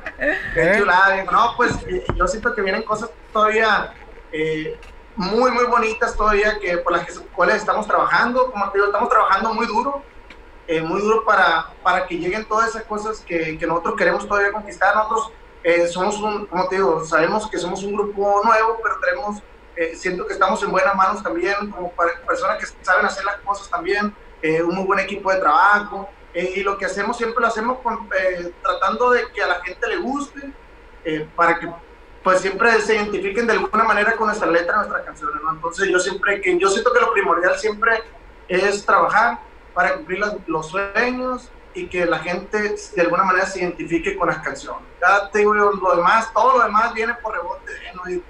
qué 0.53 0.61
¿Eh? 0.71 0.75
chulada. 0.79 1.23
No, 1.31 1.53
pues 1.55 1.71
eh, 1.87 2.03
yo 2.15 2.27
siento 2.27 2.53
que 2.55 2.61
vienen 2.61 2.83
cosas 2.83 3.09
todavía 3.31 3.91
eh, 4.37 4.77
muy, 5.15 5.49
muy 5.51 5.65
bonitas 5.65 6.15
todavía 6.17 6.59
que 6.59 6.77
por 6.79 6.91
las 6.91 7.05
que- 7.05 7.13
cuales 7.35 7.55
estamos 7.57 7.87
trabajando. 7.87 8.51
Como 8.51 8.69
te 8.69 8.77
digo, 8.77 8.87
estamos 8.87 9.09
trabajando 9.09 9.53
muy 9.53 9.65
duro, 9.65 10.03
eh, 10.67 10.81
muy 10.81 10.99
duro 11.01 11.23
para, 11.23 11.73
para 11.83 12.05
que 12.05 12.17
lleguen 12.17 12.45
todas 12.45 12.69
esas 12.69 12.83
cosas 12.83 13.21
que, 13.25 13.57
que 13.57 13.65
nosotros 13.67 13.95
queremos 13.95 14.27
todavía 14.27 14.51
conquistar. 14.51 14.93
Nosotros 14.95 15.31
eh, 15.63 15.87
somos 15.87 16.19
un, 16.19 16.45
como 16.47 16.67
te 16.67 16.75
digo, 16.75 17.05
sabemos 17.05 17.49
que 17.49 17.57
somos 17.57 17.81
un 17.83 17.93
grupo 17.93 18.41
nuevo, 18.43 18.79
pero 18.83 18.95
tenemos, 18.99 19.41
eh, 19.75 19.95
siento 19.95 20.25
que 20.27 20.33
estamos 20.33 20.61
en 20.63 20.71
buenas 20.71 20.95
manos 20.95 21.23
también, 21.23 21.71
como 21.71 21.91
para- 21.93 22.19
personas 22.27 22.57
que 22.59 22.65
saben 22.83 23.05
hacer 23.05 23.23
las 23.25 23.37
cosas 23.41 23.69
también, 23.69 24.13
eh, 24.41 24.61
un 24.61 24.75
muy 24.75 24.85
buen 24.85 24.99
equipo 24.99 25.31
de 25.31 25.39
trabajo. 25.39 26.09
Eh, 26.33 26.55
y 26.57 26.63
lo 26.63 26.77
que 26.77 26.85
hacemos 26.85 27.15
siempre 27.15 27.39
lo 27.41 27.47
hacemos 27.47 27.79
con, 27.79 28.09
eh, 28.19 28.51
tratando 28.61 29.11
de 29.11 29.31
que 29.31 29.41
a 29.41 29.47
la 29.47 29.61
gente 29.63 29.87
le 29.87 29.97
guste, 29.97 30.41
para 31.35 31.59
que 31.59 31.67
pues 32.25 32.41
siempre 32.41 32.81
se 32.81 32.95
identifiquen 32.95 33.45
de 33.45 33.53
alguna 33.53 33.83
manera 33.83 34.15
con 34.15 34.25
nuestra 34.25 34.49
letra, 34.49 34.77
nuestras 34.77 35.03
canciones, 35.05 35.43
¿no? 35.43 35.51
Entonces 35.53 35.87
yo 35.89 35.99
siempre, 35.99 36.41
que 36.41 36.57
yo 36.57 36.69
siento 36.71 36.91
que 36.91 36.99
lo 36.99 37.13
primordial 37.13 37.55
siempre 37.59 38.01
es 38.47 38.83
trabajar 38.83 39.37
para 39.75 39.93
cumplir 39.93 40.19
las- 40.21 40.35
los 40.47 40.67
sueños 40.67 41.51
y 41.75 41.85
que 41.87 42.03
la 42.07 42.17
gente 42.17 42.75
de 42.95 43.01
alguna 43.03 43.25
manera 43.25 43.45
se 43.45 43.59
identifique 43.59 44.17
con 44.17 44.27
las 44.29 44.39
canciones. 44.39 44.81
Ya 44.99 45.29
te 45.29 45.37
digo, 45.39 45.53
lo 45.53 45.95
demás, 45.97 46.33
todo 46.33 46.57
lo 46.57 46.63
demás 46.63 46.95
viene 46.95 47.13
por 47.13 47.35
rebote, 47.35 47.71
¿no? 47.93 48.09
Y, 48.09 48.23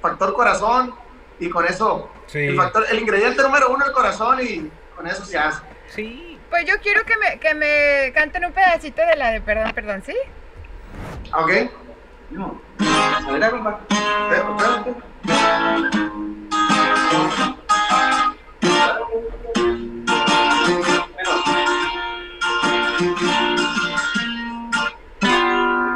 factor 0.00 0.32
corazón 0.32 0.94
y 1.38 1.50
con 1.50 1.66
eso, 1.66 2.08
Sí. 2.28 2.38
el, 2.46 2.56
factor, 2.56 2.86
el 2.88 2.98
ingrediente 2.98 3.42
número 3.42 3.68
uno 3.70 3.84
el 3.84 3.92
corazón 3.92 4.38
y 4.40 4.70
con 4.96 5.06
eso 5.06 5.22
se 5.26 5.36
hace. 5.36 5.60
Sí. 5.88 6.38
Pues 6.48 6.64
yo 6.64 6.74
quiero 6.80 7.04
que 7.04 7.14
me, 7.18 7.38
que 7.40 7.52
me 7.54 8.10
canten 8.14 8.46
un 8.46 8.52
pedacito 8.52 9.02
de 9.04 9.16
la 9.16 9.32
de 9.32 9.42
Perdón, 9.42 9.72
Perdón, 9.74 10.02
¿sí? 10.06 10.16
¿Ok? 11.34 11.50
No. 12.30 12.64
Espérate. 12.78 13.56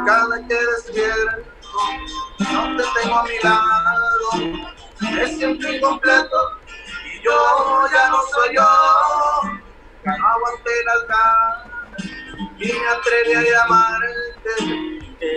Cada 0.05 0.47
que 0.47 0.55
despierto, 0.55 1.49
no 2.39 2.77
te 2.77 2.83
tengo 3.01 3.15
a 3.15 3.23
mi 3.23 3.39
lado, 3.43 4.31
me 4.99 5.27
siento 5.27 5.71
incompleto 5.71 6.37
y 7.05 7.23
yo 7.23 7.87
ya 7.93 8.09
no 8.09 8.17
soy 8.33 8.55
yo. 8.55 8.67
Aguanté 10.03 10.71
las 10.85 11.07
ganas 11.07 12.05
y 12.57 12.73
me 12.73 12.87
atreví 12.87 13.33
a 13.33 13.41
llamarte. 13.41 14.80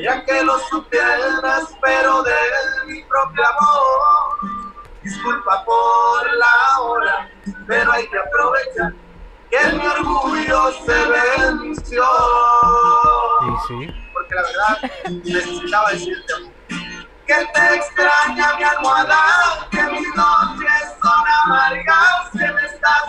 Quería 0.04 0.22
que 0.26 0.42
lo 0.44 0.58
supieras, 0.58 1.74
pero 1.80 2.22
de 2.24 2.34
mi 2.88 3.02
propio 3.04 3.42
amor. 3.42 4.38
Disculpa 5.02 5.64
por 5.64 6.36
la 6.36 6.80
hora, 6.80 7.30
pero 7.66 7.90
hay 7.90 8.06
que 8.08 8.18
aprovechar 8.18 8.92
que 9.48 9.72
mi 9.72 9.86
orgullo 9.86 10.72
se 10.84 11.58
venció. 11.62 12.04
Sí, 13.40 13.48
sí. 13.66 14.10
Porque 14.12 14.34
la 14.34 14.42
verdad 14.42 14.92
necesitaba 15.24 15.90
decirte. 15.92 16.34
que 17.26 17.34
te 17.54 17.74
extraña 17.74 18.56
mi 18.58 18.62
almohada, 18.62 19.68
que 19.70 19.82
mis 19.84 20.14
noches 20.14 20.94
son 21.02 21.24
amargas, 21.44 22.30
que 22.30 22.52
me 22.52 22.66
estás 22.66 23.04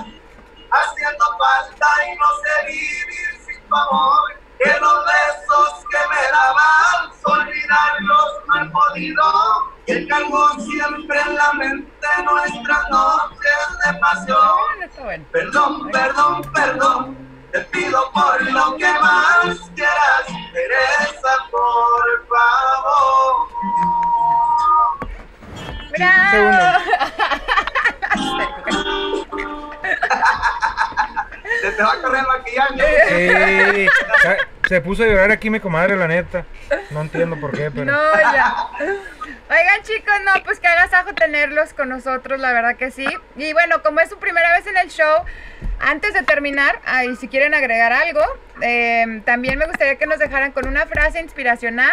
haciendo 0.72 1.26
falta 1.40 1.88
y 2.08 2.16
no 2.16 2.28
sé 2.42 2.68
vivir 2.68 3.46
sin 3.46 3.68
tu 3.68 3.76
amor, 3.76 4.45
que 4.60 4.70
los 4.80 5.06
besos 5.06 5.86
que 5.90 5.98
me 6.10 6.22
daban, 6.32 7.12
olvidarlos 7.24 8.32
no 8.48 8.62
he 8.62 8.70
podido, 8.70 9.26
que 9.86 10.08
cargo 10.08 10.50
siempre 10.60 11.20
en 11.22 11.36
la 11.36 11.54
mente 11.54 12.08
nuestras 12.24 12.90
noches 12.90 13.68
de 13.86 13.94
pasión. 14.00 15.28
Perdón, 15.32 15.92
perdón, 15.92 16.42
perdón, 16.54 17.18
te 17.52 17.60
pido 17.62 18.12
por 18.12 18.42
lo 18.52 18.78
que 18.78 18.92
más 19.00 19.60
quieras, 19.76 20.26
Teresa, 20.54 21.48
por 21.52 22.28
favor. 22.28 23.50
¡Bravo! 25.98 26.52
Se 31.62 31.72
te 31.72 31.84
va 31.84 31.94
a 31.94 32.02
correr 32.02 32.22
el 32.22 32.28
maquillaje. 32.28 33.88
Sí, 33.88 33.88
se- 34.68 34.82
puso 34.82 35.04
a 35.04 35.08
llorar 35.08 35.32
aquí 35.32 35.50
mi 35.50 35.60
comadre, 35.60 35.96
la 35.98 36.08
neta. 36.08 36.46
No 36.92 37.02
entiendo 37.02 37.40
por 37.40 37.52
qué, 37.52 37.72
pero. 37.76 37.86
No, 37.86 38.14
ya. 38.20 38.54
Oigan, 39.50 39.82
chicos, 39.84 40.14
no, 40.26 40.32
pues 40.44 40.60
que 40.60 40.68
agasajo 40.68 41.14
tenerlos 41.14 41.74
con 41.74 41.90
nosotros, 41.90 42.40
la 42.40 42.52
verdad 42.52 42.76
que 42.78 42.90
sí. 42.92 43.06
Y 43.36 43.54
bueno, 43.54 43.82
como 43.84 44.00
es 44.00 44.10
su 44.10 44.18
primera 44.18 44.52
vez 44.58 44.66
en 44.68 44.78
el 44.78 44.90
show, 44.90 45.24
antes 45.80 46.14
de 46.14 46.24
terminar, 46.24 46.80
ahí 46.86 47.16
si 47.16 47.28
quieren 47.28 47.54
agregar 47.54 47.94
algo, 47.94 48.22
eh, 48.62 49.22
también 49.26 49.60
me 49.60 49.68
gustaría 49.68 49.98
que 49.98 50.08
nos 50.08 50.18
dejaran 50.20 50.52
con 50.52 50.68
una 50.68 50.86
frase 50.88 51.20
inspiracional 51.20 51.92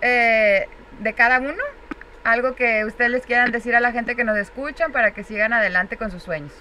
eh, 0.00 0.68
de 0.98 1.12
cada 1.12 1.38
uno. 1.38 1.62
Algo 2.24 2.54
que 2.56 2.84
ustedes 2.84 3.10
les 3.10 3.24
quieran 3.24 3.52
decir 3.52 3.74
a 3.76 3.80
la 3.80 3.92
gente 3.92 4.16
que 4.16 4.24
nos 4.24 4.36
escuchan 4.36 4.90
para 4.92 5.12
que 5.12 5.22
sigan 5.24 5.52
adelante 5.52 5.96
con 5.96 6.10
sus 6.10 6.24
sueños. 6.24 6.52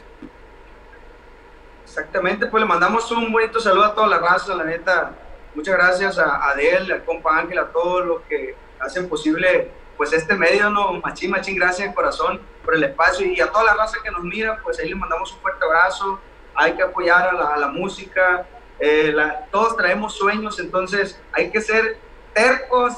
Exactamente, 2.02 2.46
pues 2.46 2.62
le 2.62 2.68
mandamos 2.70 3.10
un 3.12 3.32
bonito 3.32 3.60
saludo 3.60 3.86
a 3.86 3.96
toda 3.96 4.06
la 4.08 4.20
raza, 4.20 4.54
la 4.54 4.64
neta. 4.66 5.14
Muchas 5.56 5.76
gracias 5.76 6.20
a 6.20 6.48
Adel, 6.52 6.92
al 6.92 7.04
compa 7.04 7.40
Ángel, 7.40 7.58
a 7.58 7.66
todos 7.72 8.06
los 8.06 8.22
que 8.30 8.56
hacen 8.80 9.10
posible 9.10 9.72
pues 9.98 10.14
este 10.14 10.36
medio, 10.36 10.70
¿no? 10.70 10.94
Machín, 10.94 11.32
machín, 11.32 11.56
gracias 11.56 11.90
de 11.90 11.96
corazón 11.96 12.40
por 12.64 12.76
el 12.76 12.84
espacio 12.84 13.26
y 13.26 13.42
a 13.42 13.48
toda 13.52 13.64
la 13.64 13.74
raza 13.74 13.98
que 14.04 14.12
nos 14.12 14.22
mira, 14.24 14.60
pues 14.62 14.78
ahí 14.80 14.90
le 14.90 14.94
mandamos 14.96 15.34
un 15.34 15.40
fuerte 15.40 15.66
abrazo. 15.66 16.20
Hay 16.54 16.74
que 16.74 16.84
apoyar 16.84 17.30
a 17.30 17.34
la, 17.34 17.48
a 17.56 17.58
la 17.58 17.68
música, 17.70 18.46
eh, 18.80 19.12
la- 19.12 19.48
todos 19.52 19.76
traemos 19.76 20.14
sueños, 20.16 20.60
entonces 20.60 21.20
hay 21.34 21.50
que 21.50 21.62
ser 21.62 21.98
tercos, 22.36 22.94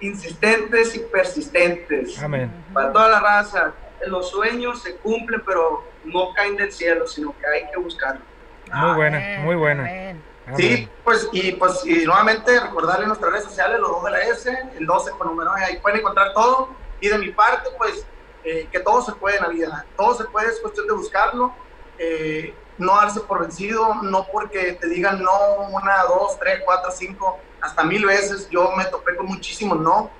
insistentes 0.00 0.94
y 0.94 1.00
persistentes. 1.00 2.18
Amén. 2.22 2.50
Para 2.72 2.92
toda 2.92 3.08
la 3.10 3.20
raza, 3.20 3.72
los 4.06 4.30
sueños 4.30 4.82
se 4.82 4.96
cumplen, 4.96 5.42
pero 5.44 5.84
no 6.04 6.32
caen 6.34 6.56
del 6.56 6.72
cielo, 6.72 7.06
sino 7.06 7.34
que 7.38 7.46
hay 7.46 7.70
que 7.70 7.78
buscarlos. 7.78 8.24
Muy 8.72 8.94
buena, 8.94 9.40
muy 9.40 9.54
buena. 9.56 9.82
Amén. 9.82 10.32
Sí, 10.56 10.88
pues 11.04 11.28
y 11.32 11.52
pues 11.52 11.84
y 11.86 12.04
nuevamente 12.04 12.58
recordarle 12.58 13.04
en 13.04 13.08
nuestras 13.08 13.32
redes 13.32 13.44
sociales, 13.44 13.78
los 13.78 13.90
dos 13.90 14.04
de 14.04 14.10
la 14.10 14.20
S, 14.20 14.58
el 14.76 14.86
12 14.86 15.12
con 15.12 15.28
número 15.28 15.52
ahí 15.52 15.78
pueden 15.78 16.00
encontrar 16.00 16.32
todo. 16.34 16.70
Y 17.00 17.08
de 17.08 17.18
mi 17.18 17.30
parte, 17.30 17.70
pues 17.78 18.04
eh, 18.44 18.68
que 18.70 18.80
todo 18.80 19.02
se 19.02 19.12
puede 19.12 19.36
en 19.36 19.42
la 19.42 19.48
vida, 19.48 19.86
todo 19.96 20.14
se 20.16 20.24
puede, 20.24 20.48
es 20.48 20.60
cuestión 20.60 20.86
de 20.88 20.94
buscarlo, 20.94 21.54
eh, 21.98 22.54
no 22.78 22.96
darse 22.96 23.20
por 23.20 23.40
vencido, 23.40 23.94
no 24.02 24.26
porque 24.32 24.72
te 24.74 24.88
digan 24.88 25.22
no 25.22 25.68
una, 25.70 26.02
dos, 26.04 26.38
tres, 26.40 26.60
cuatro, 26.64 26.90
cinco, 26.90 27.38
hasta 27.60 27.84
mil 27.84 28.04
veces. 28.04 28.48
Yo 28.50 28.72
me 28.76 28.84
topé 28.86 29.14
con 29.16 29.26
muchísimos 29.26 29.78
no, 29.78 30.10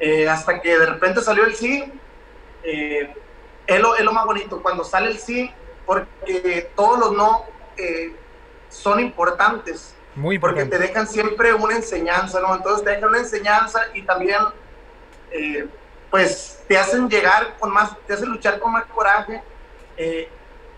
eh, 0.00 0.28
hasta 0.28 0.60
que 0.60 0.78
de 0.78 0.86
repente 0.86 1.20
salió 1.20 1.44
el 1.44 1.54
sí. 1.54 1.92
Es, 3.66 3.80
lo, 3.80 3.96
es 3.96 4.04
lo 4.04 4.12
más 4.12 4.24
bonito, 4.24 4.62
cuando 4.62 4.84
sale 4.84 5.08
el 5.10 5.18
sí, 5.18 5.50
porque 5.86 6.70
todos 6.74 6.98
los 6.98 7.12
no 7.12 7.44
eh, 7.76 8.14
son 8.68 9.00
importantes 9.00 9.94
Muy 10.14 10.38
porque 10.38 10.62
importante. 10.62 10.84
te 10.86 10.90
dejan 10.92 11.06
siempre 11.06 11.52
una 11.54 11.76
enseñanza, 11.76 12.40
¿no? 12.40 12.54
Entonces 12.54 12.84
te 12.84 12.90
dejan 12.90 13.08
una 13.10 13.18
enseñanza 13.18 13.82
y 13.94 14.02
también, 14.02 14.40
eh, 15.30 15.68
pues, 16.10 16.62
te 16.68 16.78
hacen 16.78 17.08
llegar 17.08 17.56
con 17.58 17.70
más, 17.72 17.96
te 18.06 18.14
hacen 18.14 18.28
luchar 18.28 18.58
con 18.58 18.72
más 18.72 18.84
coraje 18.86 19.42
eh, 19.96 20.28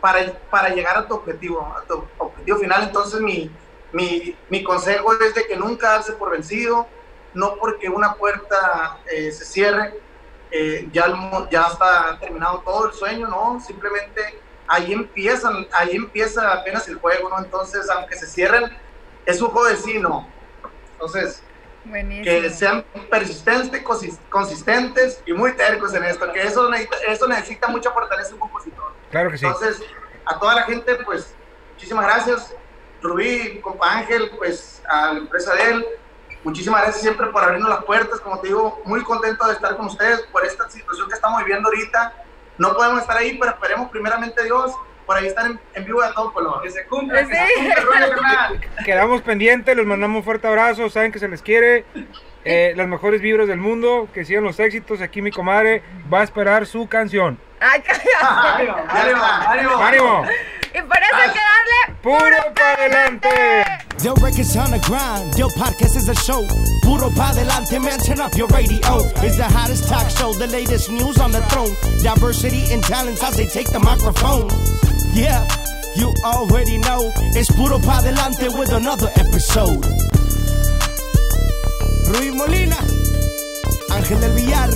para, 0.01 0.33
para 0.51 0.69
llegar 0.71 0.97
a 0.97 1.07
tu 1.07 1.15
objetivo, 1.15 1.61
a 1.77 1.83
tu 1.87 2.05
objetivo 2.19 2.59
final. 2.59 2.83
Entonces 2.85 3.21
mi, 3.21 3.51
mi, 3.93 4.37
mi 4.49 4.63
consejo 4.63 5.13
es 5.21 5.35
de 5.35 5.47
que 5.47 5.57
nunca 5.57 5.91
darse 5.91 6.13
por 6.13 6.31
vencido, 6.31 6.87
no 7.33 7.57
porque 7.57 7.89
una 7.89 8.15
puerta 8.15 8.99
eh, 9.11 9.31
se 9.33 9.45
cierre, 9.45 9.99
eh, 10.57 10.89
ya, 10.93 11.07
ya 11.51 11.63
está 11.67 12.17
terminado 12.21 12.63
todo 12.65 12.87
el 12.87 12.93
sueño, 12.93 13.27
¿no? 13.27 13.59
Simplemente 13.59 14.21
ahí 14.69 14.93
empiezan, 14.93 15.67
ahí 15.73 15.97
empieza 15.97 16.53
apenas 16.53 16.87
el 16.89 16.97
juego, 16.97 17.29
¿no? 17.29 17.39
Entonces, 17.45 17.91
aunque 17.91 18.15
se 18.17 18.27
cierren, 18.29 18.65
es 19.27 19.43
un 19.43 19.49
juego 19.49 19.69
de 19.69 19.77
sí, 19.77 19.99
¿no? 19.99 20.33
Entonces, 20.93 21.43
Buenísimo. 21.85 22.25
que 22.25 22.51
sean 22.51 22.87
persistentes, 23.11 23.83
consis- 23.83 24.21
consistentes 24.31 25.21
y 25.27 25.33
muy 25.33 25.53
tercos 25.57 25.93
en 25.95 26.05
esto, 26.05 26.33
que 26.33 26.43
eso 26.43 26.71
necesita, 26.71 26.97
eso 27.09 27.27
necesita 27.27 27.69
mucha 27.69 27.91
fortaleza 27.91 28.33
un 28.35 28.39
compositor. 28.39 28.95
Claro 29.11 29.31
que 29.33 29.39
sí. 29.39 29.47
Entonces, 29.47 29.83
a 30.25 30.39
toda 30.39 30.55
la 30.55 30.63
gente, 30.63 30.95
pues, 31.05 31.35
muchísimas 31.73 32.07
gracias. 32.07 32.55
Rubí, 33.03 33.61
compa 33.61 33.91
Ángel, 33.99 34.31
pues, 34.39 34.81
a 34.89 35.13
la 35.15 35.19
empresa 35.19 35.53
de 35.55 35.63
él, 35.73 35.87
muchísimas 36.45 36.83
gracias 36.83 37.03
siempre 37.03 37.27
por 37.29 37.43
abrirnos 37.43 37.69
las 37.69 37.85
puertas. 37.85 38.21
Como 38.21 38.39
te 38.41 38.49
digo, 38.49 38.81
muy 38.85 39.03
contento 39.03 39.47
de 39.47 39.55
estar 39.55 39.77
con 39.77 39.87
ustedes 39.87 40.21
por 40.33 40.45
esta 40.45 40.69
situación 40.71 41.09
que 41.09 41.15
estamos 41.15 41.43
viviendo 41.45 41.69
ahorita. 41.69 42.13
No 42.59 42.75
podemos 42.75 43.01
estar 43.01 43.17
ahí, 43.17 43.37
pero 43.39 43.53
esperemos 43.53 43.91
primeramente 43.91 44.45
Dios 44.45 44.73
por 45.07 45.17
ahí 45.17 45.27
estar 45.27 45.47
en, 45.47 45.59
en 45.75 45.85
vivo 45.85 46.01
de 46.03 46.13
todo 46.13 46.33
color. 46.33 46.63
Que 46.63 46.71
se 46.71 46.85
cumpla, 46.87 47.27
que 47.27 47.35
Sí. 47.35 47.43
se 47.43 47.55
cumpla 47.57 47.75
el 47.75 47.85
rollo, 48.13 48.23
carnal. 48.23 48.61
Quedamos 48.85 49.23
pendientes, 49.23 49.77
les 49.77 49.87
mandamos 49.87 50.19
un 50.19 50.25
fuerte 50.25 50.47
abrazo, 50.47 50.89
saben 50.89 51.11
que 51.13 51.19
se 51.19 51.29
les 51.29 51.43
quiere. 51.43 51.85
Eh, 52.47 52.75
las 52.77 52.87
mejores 52.87 53.23
vibras 53.23 53.49
del 53.49 53.59
mundo, 53.59 54.07
que 54.13 54.25
sigan 54.27 54.45
los 54.45 54.61
éxitos. 54.61 55.01
Aquí 55.01 55.23
mi 55.23 55.31
comadre 55.31 55.83
va 56.13 56.21
a 56.21 56.25
esperar 56.25 56.67
su 56.67 56.87
canción. 56.89 57.39
Ay, 57.65 57.81
cállate. 57.81 58.11
Ánimo, 58.89 59.25
ánimo, 59.49 59.77
ánimo. 59.77 60.25
Y 60.75 60.83
por 60.83 60.99
eso 60.99 61.17
hay 61.17 61.31
que 61.31 61.39
darle 61.39 61.99
¡Puro 62.03 62.55
para 62.55 62.75
adelante! 62.75 63.29
Yo 64.03 64.13
records 64.17 64.55
on 64.57 64.71
the 64.71 64.79
grind, 64.81 65.35
yo 65.39 65.49
podcast 65.57 65.97
is 65.97 66.09
a 66.09 66.15
show. 66.15 66.45
Puro 66.83 67.09
pa 67.17 67.33
delante, 67.33 67.81
man, 67.81 67.99
turn 68.01 68.21
up 68.21 68.35
your 68.37 68.49
radio. 68.49 68.99
It's 69.23 69.39
the 69.39 69.45
hottest 69.45 69.89
talk 69.89 70.11
show, 70.11 70.35
the 70.35 70.47
latest 70.49 70.91
news 70.91 71.19
on 71.19 71.33
the 71.33 71.41
throne. 71.49 71.73
Diversity 72.03 72.71
and 72.71 72.83
talents 72.83 73.23
as 73.23 73.37
they 73.37 73.47
take 73.47 73.71
the 73.73 73.79
microphone. 73.81 74.51
Yeah, 75.15 75.41
you 75.97 76.13
already 76.25 76.77
know. 76.79 77.11
It's 77.33 77.51
Puro 77.51 77.79
pa 77.79 78.03
delante 78.03 78.49
with 78.59 78.73
another 78.73 79.09
episode. 79.17 79.87
Ruiz 82.13 82.35
Molina, 82.35 82.77
Ángel 83.89 84.21
del 84.21 84.35
Villar, 84.35 84.71